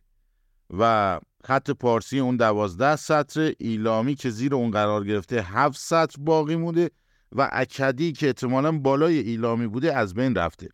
و 0.79 1.21
خط 1.45 1.71
پارسی 1.71 2.19
اون 2.19 2.37
دوازده 2.37 2.97
سطر 2.97 3.53
ایلامی 3.59 4.15
که 4.15 4.31
زیر 4.31 4.55
اون 4.55 4.71
قرار 4.71 5.05
گرفته 5.05 5.43
هفت 5.43 5.79
سطر 5.81 6.17
باقی 6.21 6.57
مونده 6.57 6.91
و 7.33 7.49
اکدی 7.53 8.13
که 8.13 8.27
احتمالا 8.27 8.73
بالای 8.73 9.19
ایلامی 9.19 9.67
بوده 9.67 9.97
از 9.97 10.15
بین 10.15 10.35
رفته. 10.35 10.69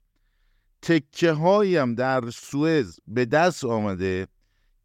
تکه 0.82 1.34
هم 1.34 1.94
در 1.94 2.30
سوئز 2.30 2.98
به 3.06 3.24
دست 3.24 3.64
آمده 3.64 4.28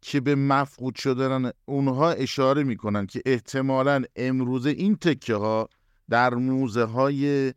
که 0.00 0.20
به 0.20 0.34
مفقود 0.34 0.96
شدن 0.96 1.50
اونها 1.64 2.10
اشاره 2.10 2.62
می‌کنن 2.62 3.06
که 3.06 3.22
احتمالا 3.26 4.04
امروزه 4.16 4.70
این 4.70 4.96
تکه 4.96 5.34
ها 5.34 5.68
در 6.10 6.34
موزه 6.34 6.84
های 6.84 7.52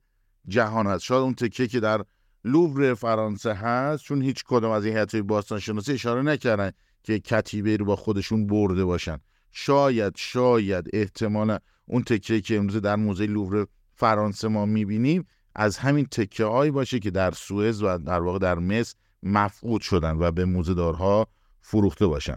جهان 0.47 0.87
هست. 0.87 1.03
شاید 1.03 1.21
اون 1.21 1.33
تکه 1.33 1.67
که 1.67 1.79
در 1.79 2.03
لوور 2.43 2.93
فرانسه 2.93 3.53
هست 3.53 4.03
چون 4.03 4.21
هیچ 4.21 4.43
کدوم 4.47 4.71
از 4.71 4.85
این 4.85 5.05
های 5.13 5.21
باستان 5.21 5.59
شناسی 5.59 5.93
اشاره 5.93 6.21
نکردن 6.21 6.71
که 7.03 7.19
کتیبه 7.19 7.77
رو 7.77 7.85
با 7.85 7.95
خودشون 7.95 8.47
برده 8.47 8.85
باشن. 8.85 9.17
شاید 9.51 10.13
شاید 10.15 10.89
احتمالا 10.93 11.59
اون 11.85 12.03
تکه 12.03 12.41
که 12.41 12.57
امروز 12.57 12.75
در 12.75 12.95
موزه 12.95 13.25
لوور 13.25 13.67
فرانسه 13.93 14.47
ما 14.47 14.65
می‌بینیم 14.65 15.27
از 15.55 15.77
همین 15.77 16.05
تکه 16.05 16.45
هایی 16.45 16.71
باشه 16.71 16.99
که 16.99 17.11
در 17.11 17.31
سوئز 17.31 17.83
و 17.83 17.97
در 17.97 18.21
واقع 18.21 18.39
در 18.39 18.59
مصر 18.59 18.95
مفقود 19.23 19.81
شدن 19.81 20.17
و 20.19 20.31
به 20.31 20.45
موزه 20.45 20.73
دارها 20.73 21.27
فروخته 21.61 22.07
باشن. 22.07 22.35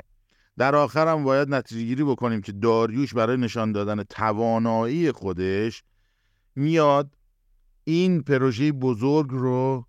در 0.59 0.75
آخر 0.75 1.09
هم 1.09 1.25
باید 1.25 1.55
نتیجه 1.55 1.83
گیری 1.85 2.05
بکنیم 2.05 2.41
که 2.41 2.53
داریوش 2.53 3.15
برای 3.15 3.37
نشان 3.37 3.73
دادن 3.73 4.03
توانایی 4.03 5.13
خودش 5.13 5.83
میاد 6.61 7.17
این 7.85 8.23
پروژه 8.23 8.73
بزرگ 8.73 9.31
رو 9.31 9.87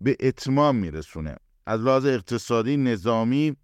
به 0.00 0.16
اتمام 0.20 0.76
میرسونه. 0.76 1.36
از 1.66 1.80
لحاظ 1.80 2.06
اقتصادی 2.06 2.76
نظامی 2.76 3.56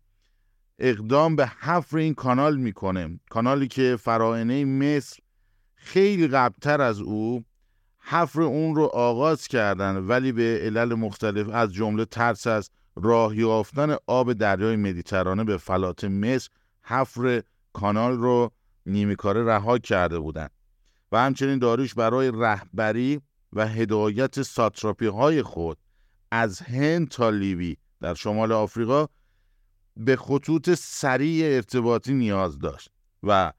اقدام 0.78 1.36
به 1.36 1.46
حفر 1.46 1.96
این 1.96 2.14
کانال 2.14 2.56
می‌کنه. 2.56 3.20
کانالی 3.30 3.68
که 3.68 3.96
فراعنه 4.00 4.64
مصر 4.64 5.18
خیلی 5.74 6.28
قبلتر 6.28 6.80
از 6.80 7.00
او 7.00 7.44
حفر 7.98 8.42
اون 8.42 8.74
رو 8.74 8.84
آغاز 8.84 9.48
کردن 9.48 9.96
ولی 9.96 10.32
به 10.32 10.60
علل 10.62 10.94
مختلف 10.94 11.48
از 11.48 11.72
جمله 11.72 12.04
ترس 12.04 12.46
از 12.46 12.70
راه 12.96 13.36
یافتن 13.36 13.96
آب 14.06 14.32
دریای 14.32 14.76
مدیترانه 14.76 15.44
به 15.44 15.56
فلات 15.56 16.04
مصر 16.04 16.48
حفر 16.82 17.42
کانال 17.72 18.18
رو 18.18 18.50
نیمکاره 18.86 19.44
رها 19.44 19.78
کرده 19.78 20.18
بودند 20.18 20.50
و 21.12 21.18
همچنین 21.18 21.58
داریوش 21.58 21.94
برای 21.94 22.32
رهبری 22.34 23.20
و 23.52 23.68
هدایت 23.68 24.42
ساتراپی 24.42 25.06
های 25.06 25.42
خود 25.42 25.78
از 26.30 26.60
هند 26.60 27.08
تا 27.08 27.30
لیوی 27.30 27.76
در 28.00 28.14
شمال 28.14 28.52
آفریقا 28.52 29.06
به 29.96 30.16
خطوط 30.16 30.74
سریع 30.74 31.56
ارتباطی 31.56 32.14
نیاز 32.14 32.58
داشت 32.58 32.90
و 33.22 33.52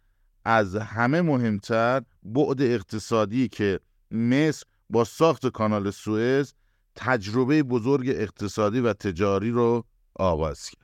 از 0.45 0.75
همه 0.75 1.21
مهمتر 1.21 2.01
بعد 2.23 2.61
اقتصادی 2.61 3.47
که 3.47 3.79
مصر 4.11 4.65
با 4.89 5.03
ساخت 5.03 5.47
کانال 5.47 5.91
سوئز 5.91 6.53
تجربه 6.95 7.63
بزرگ 7.63 8.09
اقتصادی 8.09 8.79
و 8.79 8.93
تجاری 8.93 9.51
رو 9.51 9.85
آغاز 10.15 10.69
کرد. 10.69 10.81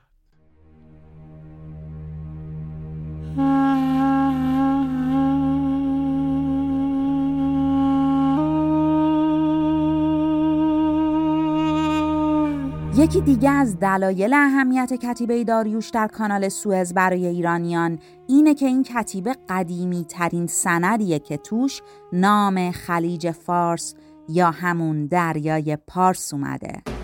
یکی 12.98 13.20
دیگه 13.20 13.50
از 13.50 13.78
دلایل 13.78 14.34
اهمیت 14.34 14.92
کتیبه 14.92 15.44
داریوش 15.44 15.88
در 15.90 16.06
کانال 16.06 16.48
سوئز 16.48 16.94
برای 16.94 17.26
ایرانیان 17.26 17.98
اینه 18.26 18.54
که 18.54 18.66
این 18.66 18.82
کتیبه 18.82 19.36
قدیمی 19.48 20.04
ترین 20.04 20.46
سندیه 20.46 21.18
که 21.18 21.36
توش 21.36 21.82
نام 22.12 22.70
خلیج 22.70 23.30
فارس 23.30 23.94
یا 24.28 24.50
همون 24.50 25.06
دریای 25.06 25.76
پارس 25.86 26.34
اومده. 26.34 26.97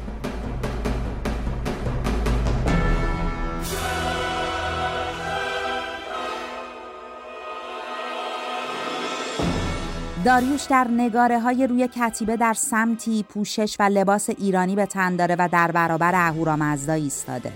داریوش 10.24 10.62
در 10.62 10.88
نگاره 10.90 11.40
های 11.40 11.66
روی 11.66 11.88
کتیبه 11.88 12.36
در 12.36 12.54
سمتی 12.54 13.22
پوشش 13.22 13.76
و 13.80 13.82
لباس 13.82 14.30
ایرانی 14.30 14.76
به 14.76 14.86
تن 14.86 15.16
داره 15.16 15.36
و 15.38 15.48
در 15.52 15.70
برابر 15.70 16.14
اهورامزدا 16.14 16.92
ایستاده 16.92 17.52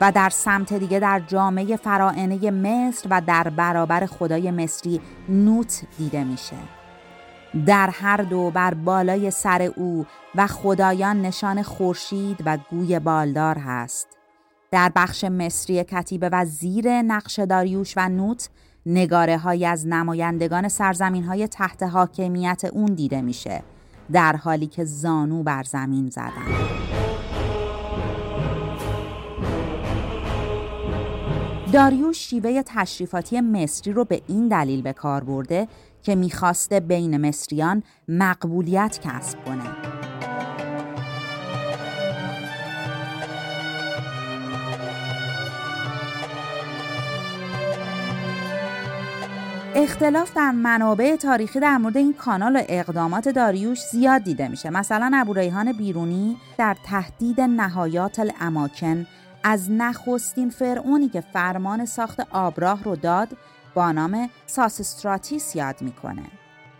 و 0.00 0.12
در 0.12 0.30
سمت 0.30 0.72
دیگه 0.72 0.98
در 0.98 1.20
جامعه 1.26 1.76
فرائنه 1.76 2.50
مصر 2.50 3.08
و 3.10 3.20
در 3.26 3.48
برابر 3.48 4.06
خدای 4.06 4.50
مصری 4.50 5.00
نوت 5.28 5.82
دیده 5.98 6.24
میشه. 6.24 6.56
در 7.66 7.90
هر 7.90 8.16
دو 8.16 8.50
بر 8.50 8.74
بالای 8.74 9.30
سر 9.30 9.62
او 9.76 10.06
و 10.34 10.46
خدایان 10.46 11.22
نشان 11.22 11.62
خورشید 11.62 12.42
و 12.46 12.58
گوی 12.70 12.98
بالدار 12.98 13.58
هست. 13.58 14.08
در 14.70 14.92
بخش 14.96 15.24
مصری 15.24 15.84
کتیبه 15.84 16.28
و 16.32 16.44
زیر 16.44 17.02
نقش 17.02 17.38
داریوش 17.38 17.94
و 17.96 18.08
نوت 18.08 18.48
نگاره 18.90 19.38
های 19.38 19.66
از 19.66 19.86
نمایندگان 19.86 20.68
سرزمین 20.68 21.24
های 21.24 21.46
تحت 21.46 21.82
حاکمیت 21.82 22.62
اون 22.72 22.94
دیده 22.94 23.20
میشه 23.20 23.62
در 24.12 24.36
حالی 24.36 24.66
که 24.66 24.84
زانو 24.84 25.42
بر 25.42 25.62
زمین 25.62 26.10
زدن. 26.10 26.68
داریوش 31.72 32.18
شیوه 32.18 32.62
تشریفاتی 32.66 33.40
مصری 33.40 33.92
رو 33.92 34.04
به 34.04 34.22
این 34.26 34.48
دلیل 34.48 34.82
به 34.82 34.92
کار 34.92 35.24
برده 35.24 35.68
که 36.02 36.14
می‌خواسته 36.14 36.80
بین 36.80 37.16
مصریان 37.16 37.82
مقبولیت 38.08 38.98
کسب 39.02 39.44
کنه. 39.44 39.87
اختلاف 49.80 50.36
در 50.36 50.50
منابع 50.50 51.16
تاریخی 51.16 51.60
در 51.60 51.76
مورد 51.78 51.96
این 51.96 52.14
کانال 52.14 52.56
و 52.56 52.62
اقدامات 52.68 53.28
داریوش 53.28 53.80
زیاد 53.82 54.22
دیده 54.22 54.48
میشه. 54.48 54.70
مثلا 54.70 55.10
ابوریحان 55.14 55.72
بیرونی 55.72 56.36
در 56.58 56.76
تهدید 56.84 57.40
نهایات 57.40 58.18
الاماکن 58.18 59.06
از 59.44 59.70
نخستین 59.70 60.50
فرعونی 60.50 61.08
که 61.08 61.20
فرمان 61.20 61.84
ساخت 61.84 62.20
آبراه 62.30 62.84
رو 62.84 62.96
داد 62.96 63.28
با 63.74 63.92
نام 63.92 64.30
ساسستراتیس 64.46 65.56
یاد 65.56 65.82
می‌کنه. 65.82 66.22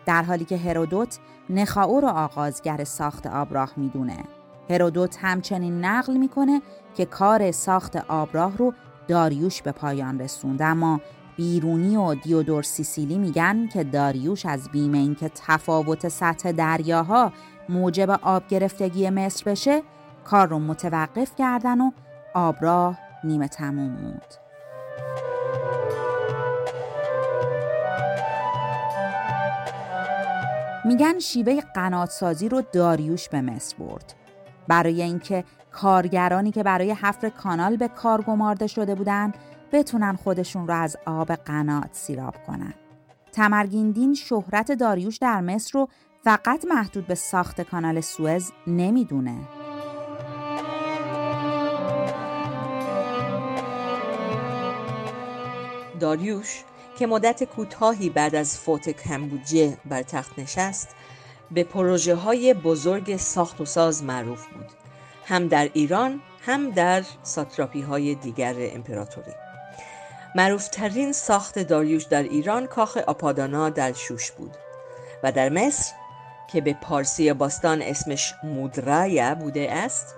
در 0.06 0.22
حالی 0.22 0.44
که 0.44 0.56
هرودوت 0.56 1.18
نخاو 1.50 2.00
رو 2.00 2.08
آغازگر 2.08 2.84
ساخت 2.84 3.26
آبراه 3.26 3.72
می‌دونه. 3.76 4.24
هرودوت 4.70 5.16
همچنین 5.20 5.84
نقل 5.84 6.16
می‌کنه 6.16 6.62
که 6.96 7.04
کار 7.04 7.50
ساخت 7.50 7.96
آبراه 7.96 8.56
رو 8.56 8.74
داریوش 9.08 9.62
به 9.62 9.72
پایان 9.72 10.20
رسوند. 10.20 10.62
اما 10.62 11.00
بیرونی 11.38 11.96
و 11.96 12.14
دیودور 12.14 12.62
سیسیلی 12.62 13.18
میگن 13.18 13.66
که 13.66 13.84
داریوش 13.84 14.46
از 14.46 14.68
بیم 14.68 14.92
اینکه 14.92 15.30
تفاوت 15.34 16.08
سطح 16.08 16.52
دریاها 16.52 17.32
موجب 17.68 18.10
آب 18.10 18.48
گرفتگی 18.48 19.10
مصر 19.10 19.50
بشه 19.50 19.82
کار 20.24 20.48
رو 20.48 20.58
متوقف 20.58 21.36
کردن 21.36 21.80
و 21.80 21.90
آبراه 22.34 22.98
نیمه 23.24 23.48
تموم 23.48 23.90
موند. 23.90 24.34
میگن 30.84 31.18
شیوه 31.18 31.60
قناتسازی 31.74 32.48
رو 32.48 32.62
داریوش 32.72 33.28
به 33.28 33.40
مصر 33.40 33.76
برد. 33.76 34.14
برای 34.68 35.02
اینکه 35.02 35.44
کارگرانی 35.72 36.50
که 36.50 36.62
برای 36.62 36.92
حفر 36.92 37.28
کانال 37.28 37.76
به 37.76 37.88
کار 37.88 38.22
گمارده 38.22 38.66
شده 38.66 38.94
بودند 38.94 39.34
بتونن 39.72 40.16
خودشون 40.16 40.68
رو 40.68 40.74
از 40.74 40.96
آب 41.06 41.32
قنات 41.32 41.88
سیراب 41.92 42.34
کنن. 42.46 42.74
تمرگیندین 43.32 44.14
شهرت 44.14 44.72
داریوش 44.72 45.16
در 45.16 45.40
مصر 45.40 45.70
رو 45.78 45.88
فقط 46.24 46.64
محدود 46.64 47.06
به 47.06 47.14
ساخت 47.14 47.60
کانال 47.60 48.00
سوئز 48.00 48.50
نمی‌دونه. 48.66 49.36
داریوش 56.00 56.64
که 56.98 57.06
مدت 57.06 57.44
کوتاهی 57.44 58.10
بعد 58.10 58.34
از 58.34 58.58
فوت 58.58 58.90
کمبوجه 58.90 59.78
بر 59.84 60.02
تخت 60.02 60.38
نشست 60.38 60.88
به 61.50 61.64
پروژه 61.64 62.14
های 62.14 62.54
بزرگ 62.54 63.16
ساخت 63.16 63.60
و 63.60 63.64
ساز 63.64 64.04
معروف 64.04 64.46
بود 64.46 64.66
هم 65.24 65.48
در 65.48 65.70
ایران 65.72 66.20
هم 66.46 66.70
در 66.70 67.04
ساتراپی 67.22 67.80
های 67.80 68.14
دیگر 68.14 68.54
امپراتوری 68.58 69.32
معروفترین 70.38 71.12
ساخت 71.12 71.58
داریوش 71.58 72.04
در 72.04 72.22
ایران 72.22 72.66
کاخ 72.66 72.96
آپادانا 72.96 73.70
در 73.70 73.92
شوش 73.92 74.30
بود 74.30 74.50
و 75.22 75.32
در 75.32 75.48
مصر 75.48 75.92
که 76.52 76.60
به 76.60 76.74
پارسی 76.74 77.32
باستان 77.32 77.82
اسمش 77.82 78.34
مودرایا 78.44 79.34
بوده 79.34 79.72
است 79.72 80.14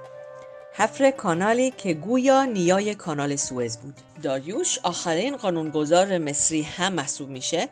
حفر 0.73 1.11
کانالی 1.11 1.71
که 1.71 1.95
گویا 1.95 2.45
نیای 2.45 2.95
کانال 2.95 3.37
سوئز 3.37 3.79
بود. 3.79 3.95
داریوش 4.23 4.79
آخرین 4.83 5.37
قانونگذار 5.37 6.19
مصری 6.19 6.63
هم 6.63 6.93
محسوب 6.93 7.29
میشه 7.29 7.69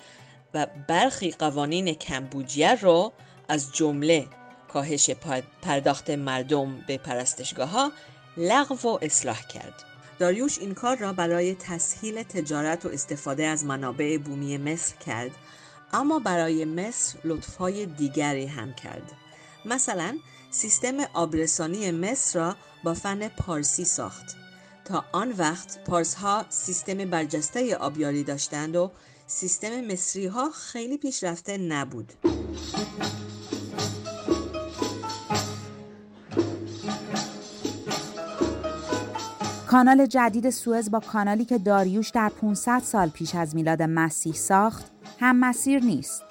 و 0.54 0.66
برخی 0.88 1.30
قوانین 1.30 1.94
کمبوجیه 1.94 2.74
رو 2.74 3.12
از 3.48 3.72
جمله 3.72 4.26
کاهش 4.72 5.11
پرداخت 5.62 6.11
مردم 6.11 6.84
به 6.87 6.98
پرستشگاه 6.98 7.68
ها 7.68 7.92
لغو 8.37 8.88
و 8.88 8.98
اصلاح 9.02 9.46
کرد. 9.46 9.88
داریوش 10.18 10.59
این 10.59 10.74
کار 10.74 10.96
را 10.96 11.12
برای 11.12 11.54
تسهیل 11.54 12.22
تجارت 12.22 12.87
و 12.87 12.88
استفاده 12.88 13.46
از 13.46 13.64
منابع 13.64 14.18
بومی 14.18 14.59
مصر 14.59 14.96
کرد 14.96 15.31
اما 15.92 16.18
برای 16.18 16.64
مصر 16.64 17.18
لطفهای 17.24 17.87
دیگری 17.87 18.46
هم 18.46 18.74
کرد. 18.74 19.12
مثلا 19.64 20.18
سیستم 20.50 21.00
آبرسانی 21.14 21.90
مصر 21.90 22.38
را 22.38 22.57
با 22.85 22.94
فن 22.94 23.28
پارسی 23.28 23.85
ساخت. 23.85 24.37
تا 24.85 25.04
آن 25.12 25.35
وقت 25.38 25.85
پارس 25.85 26.14
ها 26.14 26.46
سیستم 26.48 27.11
برجسته 27.11 27.76
آبیاری 27.76 28.24
داشتند 28.24 28.76
و 28.76 28.90
سیستم 29.26 29.81
مصری 29.81 30.26
ها 30.26 30.50
خیلی 30.50 30.98
پیشرفته 30.98 31.59
نبود. 31.59 32.12
کانال 39.70 40.07
جدید 40.07 40.50
سوئز 40.50 40.90
با 40.90 41.00
کانالی 41.00 41.44
که 41.44 41.59
داریوش 41.59 42.09
در 42.09 42.28
500 42.28 42.78
سال 42.78 43.09
پیش 43.09 43.35
از 43.35 43.54
میلاد 43.54 43.83
مسیح 43.83 44.33
ساخت 44.33 44.92
هم 45.20 45.37
مسیر 45.37 45.85
نیست. 45.85 46.22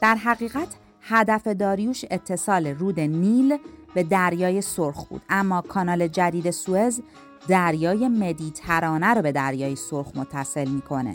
در 0.00 0.14
حقیقت 0.14 0.68
هدف 1.00 1.46
داریوش 1.46 2.04
اتصال 2.10 2.66
رود 2.66 3.00
نیل 3.00 3.58
به 3.94 4.02
دریای 4.02 4.60
سرخ 4.60 5.04
بود. 5.04 5.22
اما 5.28 5.60
کانال 5.62 6.08
جدید 6.08 6.50
سوئز 6.50 7.00
دریای 7.48 8.08
مدیترانه 8.08 9.14
رو 9.14 9.22
به 9.22 9.32
دریای 9.32 9.76
سرخ 9.76 10.16
متصل 10.16 10.68
می‌کنه. 10.68 11.14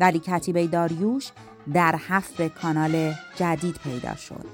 ولی 0.00 0.18
کتیبه 0.18 0.66
داریوش 0.66 1.30
در 1.72 1.96
حفر 1.96 2.48
کانال 2.48 3.12
جدید 3.36 3.74
پیدا 3.74 4.14
شد. 4.14 4.46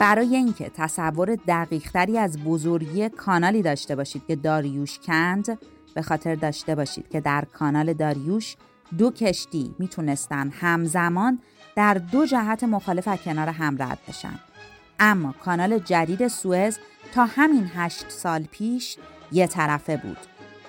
برای 0.00 0.36
اینکه 0.36 0.70
تصور 0.74 1.36
دقیقتری 1.48 2.18
از 2.18 2.44
بزرگی 2.44 3.08
کانالی 3.08 3.62
داشته 3.62 3.96
باشید 3.96 4.26
که 4.26 4.36
داریوش 4.36 4.98
کند 4.98 5.58
به 5.94 6.02
خاطر 6.02 6.34
داشته 6.34 6.74
باشید 6.74 7.08
که 7.08 7.20
در 7.20 7.44
کانال 7.52 7.92
داریوش 7.92 8.56
دو 8.98 9.10
کشتی 9.10 9.74
می‌تونستن 9.78 10.50
همزمان 10.50 11.38
در 11.76 11.94
دو 11.94 12.26
جهت 12.26 12.64
مخالف 12.64 13.08
از 13.08 13.18
کنار 13.18 13.48
هم 13.48 13.82
رد 13.82 13.98
بشن. 14.08 14.38
اما 15.00 15.34
کانال 15.44 15.78
جدید 15.78 16.28
سوئز 16.28 16.78
تا 17.14 17.24
همین 17.24 17.70
هشت 17.74 18.10
سال 18.10 18.42
پیش 18.42 18.96
یه 19.32 19.46
طرفه 19.46 19.96
بود. 19.96 20.18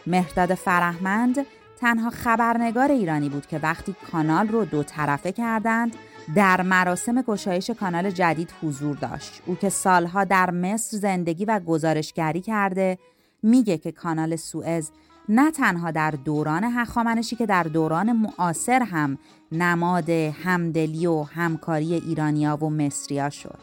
مهداد 0.07 0.53
فرهمند 0.53 1.45
تنها 1.79 2.09
خبرنگار 2.09 2.91
ایرانی 2.91 3.29
بود 3.29 3.45
که 3.45 3.59
وقتی 3.63 3.95
کانال 4.11 4.47
رو 4.47 4.65
دو 4.65 4.83
طرفه 4.83 5.31
کردند 5.31 5.95
در 6.35 6.61
مراسم 6.61 7.21
گشایش 7.21 7.69
کانال 7.69 8.11
جدید 8.11 8.53
حضور 8.63 8.95
داشت. 8.95 9.41
او 9.45 9.55
که 9.55 9.69
سالها 9.69 10.23
در 10.23 10.51
مصر 10.51 10.97
زندگی 10.97 11.45
و 11.45 11.59
گزارشگری 11.59 12.41
کرده 12.41 12.97
میگه 13.43 13.77
که 13.77 13.91
کانال 13.91 14.35
سوئز 14.35 14.91
نه 15.29 15.51
تنها 15.51 15.91
در 15.91 16.11
دوران 16.11 16.63
هخامنشی 16.63 17.35
که 17.35 17.45
در 17.45 17.63
دوران 17.63 18.11
معاصر 18.11 18.83
هم 18.83 19.17
نماد 19.51 20.09
همدلی 20.09 21.07
و 21.07 21.23
همکاری 21.23 21.93
ایرانیا 21.93 22.57
و 22.57 22.69
مصریا 22.69 23.29
شد. 23.29 23.59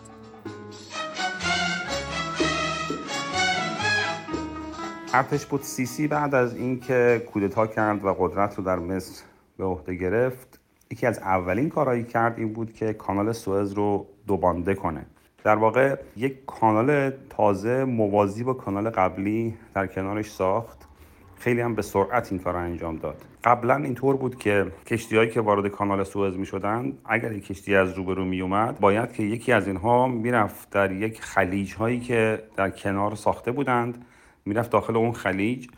ارتش 5.14 5.46
بود 5.46 5.62
سیسی 5.62 6.08
بعد 6.08 6.34
از 6.34 6.54
اینکه 6.54 7.26
کودتا 7.32 7.66
کرد 7.66 8.04
و 8.04 8.14
قدرت 8.14 8.54
رو 8.54 8.64
در 8.64 8.78
مصر 8.78 9.22
به 9.58 9.64
عهده 9.64 9.94
گرفت. 9.94 10.55
یکی 10.90 11.06
از 11.06 11.18
اولین 11.18 11.68
کارهایی 11.68 12.04
کرد 12.04 12.38
این 12.38 12.52
بود 12.52 12.72
که 12.72 12.92
کانال 12.92 13.32
سوئز 13.32 13.72
رو 13.72 14.06
دوبانده 14.26 14.74
کنه. 14.74 15.06
در 15.44 15.56
واقع 15.56 15.96
یک 16.16 16.44
کانال 16.46 17.10
تازه 17.30 17.84
موازی 17.84 18.44
با 18.44 18.54
کانال 18.54 18.90
قبلی 18.90 19.54
در 19.74 19.86
کنارش 19.86 20.30
ساخت. 20.30 20.88
خیلی 21.38 21.60
هم 21.60 21.74
به 21.74 21.82
سرعت 21.82 22.32
این 22.32 22.40
کار 22.40 22.56
انجام 22.56 22.96
داد. 22.96 23.24
قبلا 23.44 23.76
اینطور 23.76 24.16
بود 24.16 24.38
که 24.38 24.66
کشتیهایی 24.86 25.30
که 25.30 25.40
وارد 25.40 25.68
کانال 25.68 26.04
سوئز 26.04 26.36
می 26.36 26.46
شدن 26.46 26.92
اگر 27.04 27.32
یک 27.32 27.46
کشتی 27.46 27.76
از 27.76 27.92
روبرو 27.92 28.24
می 28.24 28.40
اومد 28.40 28.80
باید 28.80 29.12
که 29.12 29.22
یکی 29.22 29.52
از 29.52 29.66
اینها 29.66 30.08
می‌رفت 30.08 30.70
در 30.70 30.92
یک 30.92 31.22
خلیج 31.22 31.74
هایی 31.74 32.00
که 32.00 32.42
در 32.56 32.70
کنار 32.70 33.14
ساخته 33.14 33.52
بودند 33.52 34.04
می‌رفت 34.44 34.70
داخل 34.70 34.96
اون 34.96 35.12
خلیج 35.12 35.68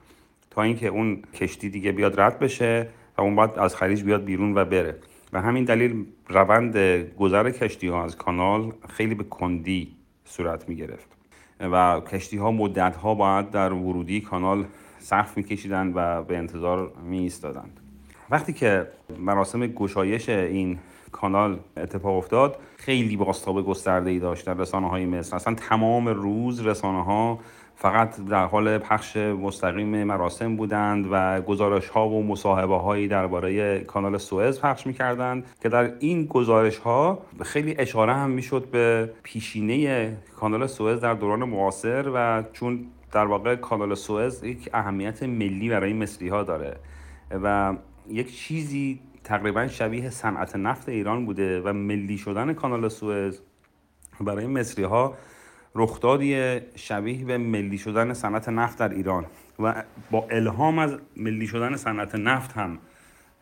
تا 0.50 0.62
اینکه 0.62 0.86
اون 0.86 1.22
کشتی 1.34 1.70
دیگه 1.70 1.92
بیاد 1.92 2.20
رد 2.20 2.38
بشه. 2.38 2.88
و 3.18 3.22
اون 3.22 3.34
باید 3.34 3.58
از 3.58 3.76
خلیج 3.76 4.02
بیاد 4.02 4.24
بیرون 4.24 4.54
و 4.54 4.64
بره. 4.64 4.98
و 5.32 5.40
همین 5.40 5.64
دلیل 5.64 6.04
روند 6.28 6.76
گذر 7.18 7.50
کشتی 7.50 7.88
ها 7.88 8.04
از 8.04 8.16
کانال 8.16 8.72
خیلی 8.88 9.14
به 9.14 9.24
کندی 9.24 9.96
صورت 10.24 10.68
می 10.68 10.76
گرفت 10.76 11.08
و 11.60 12.00
کشتی 12.00 12.36
ها 12.36 12.50
مدت 12.50 12.96
ها 12.96 13.14
باید 13.14 13.50
در 13.50 13.72
ورودی 13.72 14.20
کانال 14.20 14.64
صف 14.98 15.36
میکشیدند 15.36 15.92
و 15.96 16.22
به 16.22 16.36
انتظار 16.36 16.92
می 17.04 17.18
ایستادند 17.18 17.80
وقتی 18.30 18.52
که 18.52 18.86
مراسم 19.18 19.66
گشایش 19.66 20.28
این 20.28 20.78
کانال 21.12 21.58
اتفاق 21.76 22.16
افتاد 22.16 22.56
خیلی 22.76 23.16
باستاب 23.16 23.66
گسترده 23.66 24.10
ای 24.10 24.18
داشت 24.18 24.46
در 24.46 24.54
رسانه 24.54 24.88
های 24.88 25.06
مصر. 25.06 25.36
اصلا 25.36 25.54
تمام 25.54 26.08
روز 26.08 26.66
رسانه 26.66 27.04
ها 27.04 27.38
فقط 27.80 28.20
در 28.20 28.44
حال 28.44 28.78
پخش 28.78 29.16
مستقیم 29.16 30.04
مراسم 30.04 30.56
بودند 30.56 31.06
و 31.10 31.40
گزارش 31.40 31.88
ها 31.88 32.08
و 32.08 32.26
مصاحبه 32.26 32.76
هایی 32.76 33.08
درباره 33.08 33.80
کانال 33.80 34.18
سوئز 34.18 34.60
پخش 34.60 34.86
می 34.86 34.92
کردند 34.92 35.46
که 35.62 35.68
در 35.68 35.92
این 35.98 36.26
گزارش 36.26 36.78
ها 36.78 37.22
خیلی 37.42 37.74
اشاره 37.78 38.14
هم 38.14 38.30
می‌شد 38.30 38.68
به 38.70 39.10
پیشینه 39.22 40.16
کانال 40.36 40.66
سوئز 40.66 41.00
در 41.00 41.14
دوران 41.14 41.44
معاصر 41.44 42.10
و 42.14 42.42
چون 42.52 42.86
در 43.12 43.24
واقع 43.24 43.56
کانال 43.56 43.94
سوئز 43.94 44.44
یک 44.44 44.70
اهمیت 44.74 45.22
ملی 45.22 45.68
برای 45.68 45.92
مصری 45.92 46.28
ها 46.28 46.42
داره 46.42 46.76
و 47.42 47.76
یک 48.08 48.36
چیزی 48.36 49.00
تقریبا 49.24 49.68
شبیه 49.68 50.10
صنعت 50.10 50.56
نفت 50.56 50.88
ایران 50.88 51.26
بوده 51.26 51.60
و 51.60 51.72
ملی 51.72 52.18
شدن 52.18 52.52
کانال 52.52 52.88
سوئز 52.88 53.40
برای 54.20 54.46
مصری 54.46 54.84
ها 54.84 55.14
رخدادی 55.78 56.60
شبیه 56.76 57.24
به 57.24 57.38
ملی 57.38 57.78
شدن 57.78 58.12
صنعت 58.12 58.48
نفت 58.48 58.78
در 58.78 58.88
ایران 58.88 59.26
و 59.58 59.82
با 60.10 60.28
الهام 60.30 60.78
از 60.78 60.98
ملی 61.16 61.46
شدن 61.46 61.76
صنعت 61.76 62.14
نفت 62.14 62.52
هم 62.52 62.78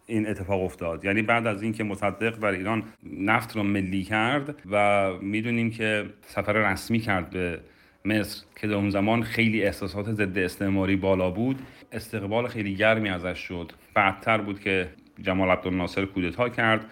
این 0.07 0.29
اتفاق 0.29 0.63
افتاد. 0.63 1.05
یعنی 1.05 1.23
بعد 1.23 1.47
از 1.47 1.63
اینکه 1.63 1.85
مصدق 1.85 2.39
در 2.39 2.49
ایران 2.49 2.83
نفت 3.21 3.57
را 3.57 3.63
ملی 3.63 4.03
کرد 4.03 4.55
و 4.71 5.13
می‌دونیم 5.21 5.71
که 5.71 6.05
سفر 6.23 6.53
رسمی 6.53 6.99
کرد 6.99 7.31
به 7.31 7.61
مصر 8.05 8.45
که 8.61 8.67
در 8.67 8.75
اون 8.75 8.91
زمان 8.91 9.23
خیلی 9.23 9.63
احساسات 9.63 10.13
ضد 10.13 10.39
استعماری 10.39 10.97
بالا 10.97 11.31
بود 11.31 11.59
استقبال 11.93 12.49
خیلی 12.49 12.75
گرمی 12.75 13.09
ازش 13.09 13.39
شد. 13.39 13.73
بعدتر 13.95 14.39
بود 14.39 14.61
که 14.61 14.89
جمال 15.23 15.51
عبدالناصر 15.51 16.05
کودتا 16.05 16.49
کرد 16.49 16.85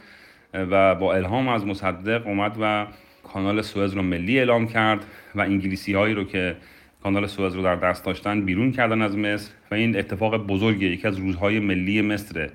و 0.55 0.95
با 0.95 1.15
الهام 1.15 1.49
از 1.49 1.67
مصدق 1.67 2.27
اومد 2.27 2.57
و 2.61 2.87
کانال 3.33 3.63
سوئز 3.63 3.95
رو 3.95 4.03
ملی 4.03 4.39
اعلام 4.39 4.67
کرد 4.67 5.05
و 5.35 5.41
انگلیسی 5.41 5.93
هایی 5.93 6.15
رو 6.15 6.25
که 6.25 6.57
کانال 7.03 7.27
سوئز 7.27 7.55
رو 7.55 7.63
در 7.63 7.77
دست 7.77 8.05
داشتن 8.05 8.41
بیرون 8.41 8.73
کردن 8.73 9.03
از 9.03 9.17
مصر 9.17 9.51
و 9.71 9.75
این 9.75 9.99
اتفاق 9.99 10.37
بزرگی 10.37 10.87
یکی 10.87 11.07
از 11.07 11.19
روزهای 11.19 11.61
ملی 11.61 12.03
مصره 12.03 12.51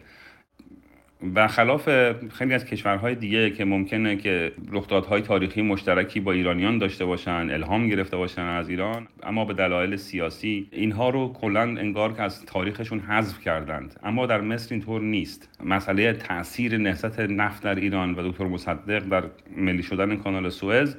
و 1.35 1.47
خلاف 1.47 1.89
خیلی 2.29 2.53
از 2.53 2.65
کشورهای 2.65 3.15
دیگه 3.15 3.49
که 3.49 3.65
ممکنه 3.65 4.15
که 4.15 4.51
رخدادهای 4.71 5.21
تاریخی 5.21 5.61
مشترکی 5.61 6.19
با 6.19 6.31
ایرانیان 6.31 6.77
داشته 6.77 7.05
باشن 7.05 7.31
الهام 7.31 7.87
گرفته 7.87 8.17
باشن 8.17 8.41
از 8.41 8.69
ایران 8.69 9.07
اما 9.23 9.45
به 9.45 9.53
دلایل 9.53 9.95
سیاسی 9.95 10.67
اینها 10.71 11.09
رو 11.09 11.33
کلا 11.33 11.61
انگار 11.61 12.13
که 12.13 12.21
از 12.21 12.45
تاریخشون 12.45 12.99
حذف 12.99 13.39
کردند. 13.39 13.99
اما 14.03 14.25
در 14.25 14.41
مصر 14.41 14.67
اینطور 14.75 15.01
نیست. 15.01 15.49
مسئله 15.63 16.13
تاثیر 16.13 16.77
نهضت 16.77 17.19
نفت 17.19 17.63
در 17.63 17.75
ایران 17.75 18.15
و 18.15 18.31
دکتر 18.31 18.45
مصدق 18.45 18.99
در 18.99 19.23
ملی 19.57 19.83
شدن 19.83 20.15
کانال 20.15 20.49
سوئز 20.49 20.95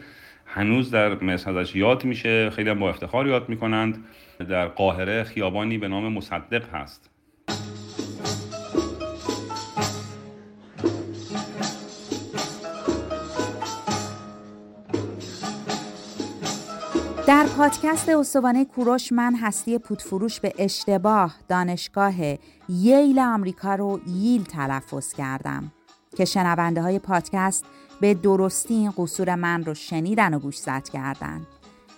هنوز 0.46 0.90
در 0.90 1.24
مصر 1.24 1.58
ازش 1.58 1.76
یاد 1.76 2.04
میشه. 2.04 2.50
خیلی 2.50 2.74
با 2.74 2.88
افتخار 2.88 3.26
یاد 3.26 3.48
می‌کنند. 3.48 4.04
در 4.48 4.66
قاهره 4.66 5.24
خیابانی 5.24 5.78
به 5.78 5.88
نام 5.88 6.12
مصدق 6.12 6.74
هست. 6.74 7.10
پادکست 17.60 18.08
استوانه 18.08 18.64
کوروش 18.64 19.12
من 19.12 19.34
هستی 19.34 19.78
پودفروش 19.78 20.40
به 20.40 20.52
اشتباه 20.58 21.34
دانشگاه 21.48 22.14
ییل 22.68 23.18
آمریکا 23.18 23.74
رو 23.74 24.00
ییل 24.06 24.44
تلفظ 24.44 25.12
کردم 25.12 25.72
که 26.16 26.24
شنونده 26.24 26.82
های 26.82 26.98
پادکست 26.98 27.64
به 28.00 28.14
درستی 28.14 28.74
این 28.74 28.92
قصور 28.96 29.34
من 29.34 29.64
رو 29.64 29.74
شنیدن 29.74 30.34
و 30.34 30.38
گوشزد 30.38 30.88
کردن. 30.92 31.46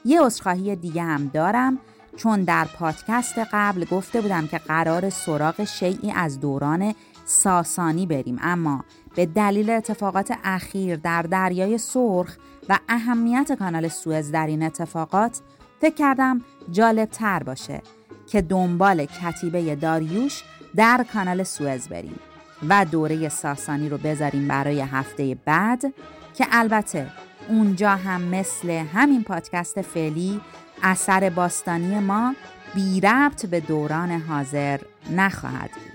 یه 0.05 0.23
عذرخواهی 0.23 0.77
دیگه 0.77 1.03
هم 1.03 1.31
دارم 1.35 1.79
چون 2.17 2.45
در 2.45 2.65
پادکست 2.65 3.39
قبل 3.53 3.85
گفته 3.85 4.21
بودم 4.21 4.47
که 4.47 4.59
قرار 4.59 5.11
سراغ 5.11 5.65
شیعی 5.65 6.13
از 6.13 6.41
دوران 6.41 6.95
ساسانی 7.25 8.07
بریم 8.07 8.39
اما 8.43 8.85
به 9.15 9.27
دلیل 9.27 9.71
اتفاقات 9.71 10.33
اخیر 10.45 10.97
در 10.97 11.23
دریای 11.23 11.79
سرخ 11.79 12.37
و 12.69 12.79
اهمیت 12.89 13.53
کانال 13.53 13.89
سوئز 13.89 14.31
در 14.31 14.47
این 14.47 14.63
اتفاقات 14.63 15.41
فکر 15.81 15.95
کردم 15.95 16.41
جالب 16.71 17.09
تر 17.09 17.43
باشه 17.43 17.83
که 18.27 18.43
دنبال 18.43 19.05
کتیبه 19.05 19.75
داریوش 19.75 20.43
در 20.77 21.07
کانال 21.13 21.43
سوئز 21.43 21.89
بریم 21.89 22.21
و 22.69 22.85
دوره 22.85 23.29
ساسانی 23.29 23.89
رو 23.89 23.99
بذاریم 23.99 24.49
برای 24.49 24.81
هفته 24.81 25.37
بعد 25.45 25.95
که 26.35 26.47
البته 26.51 27.07
اونجا 27.49 27.91
هم 27.91 28.23
مثل 28.23 28.71
همین 28.71 29.25
پادکست 29.25 29.83
فعلی 29.83 30.41
اثر 30.83 31.31
باستانی 31.31 31.99
ما 31.99 32.35
بی 32.75 33.01
ربط 33.01 33.47
به 33.47 33.61
دوران 33.61 34.11
حاضر 34.11 34.81
نخواهد 35.11 35.71
بود. 35.71 35.92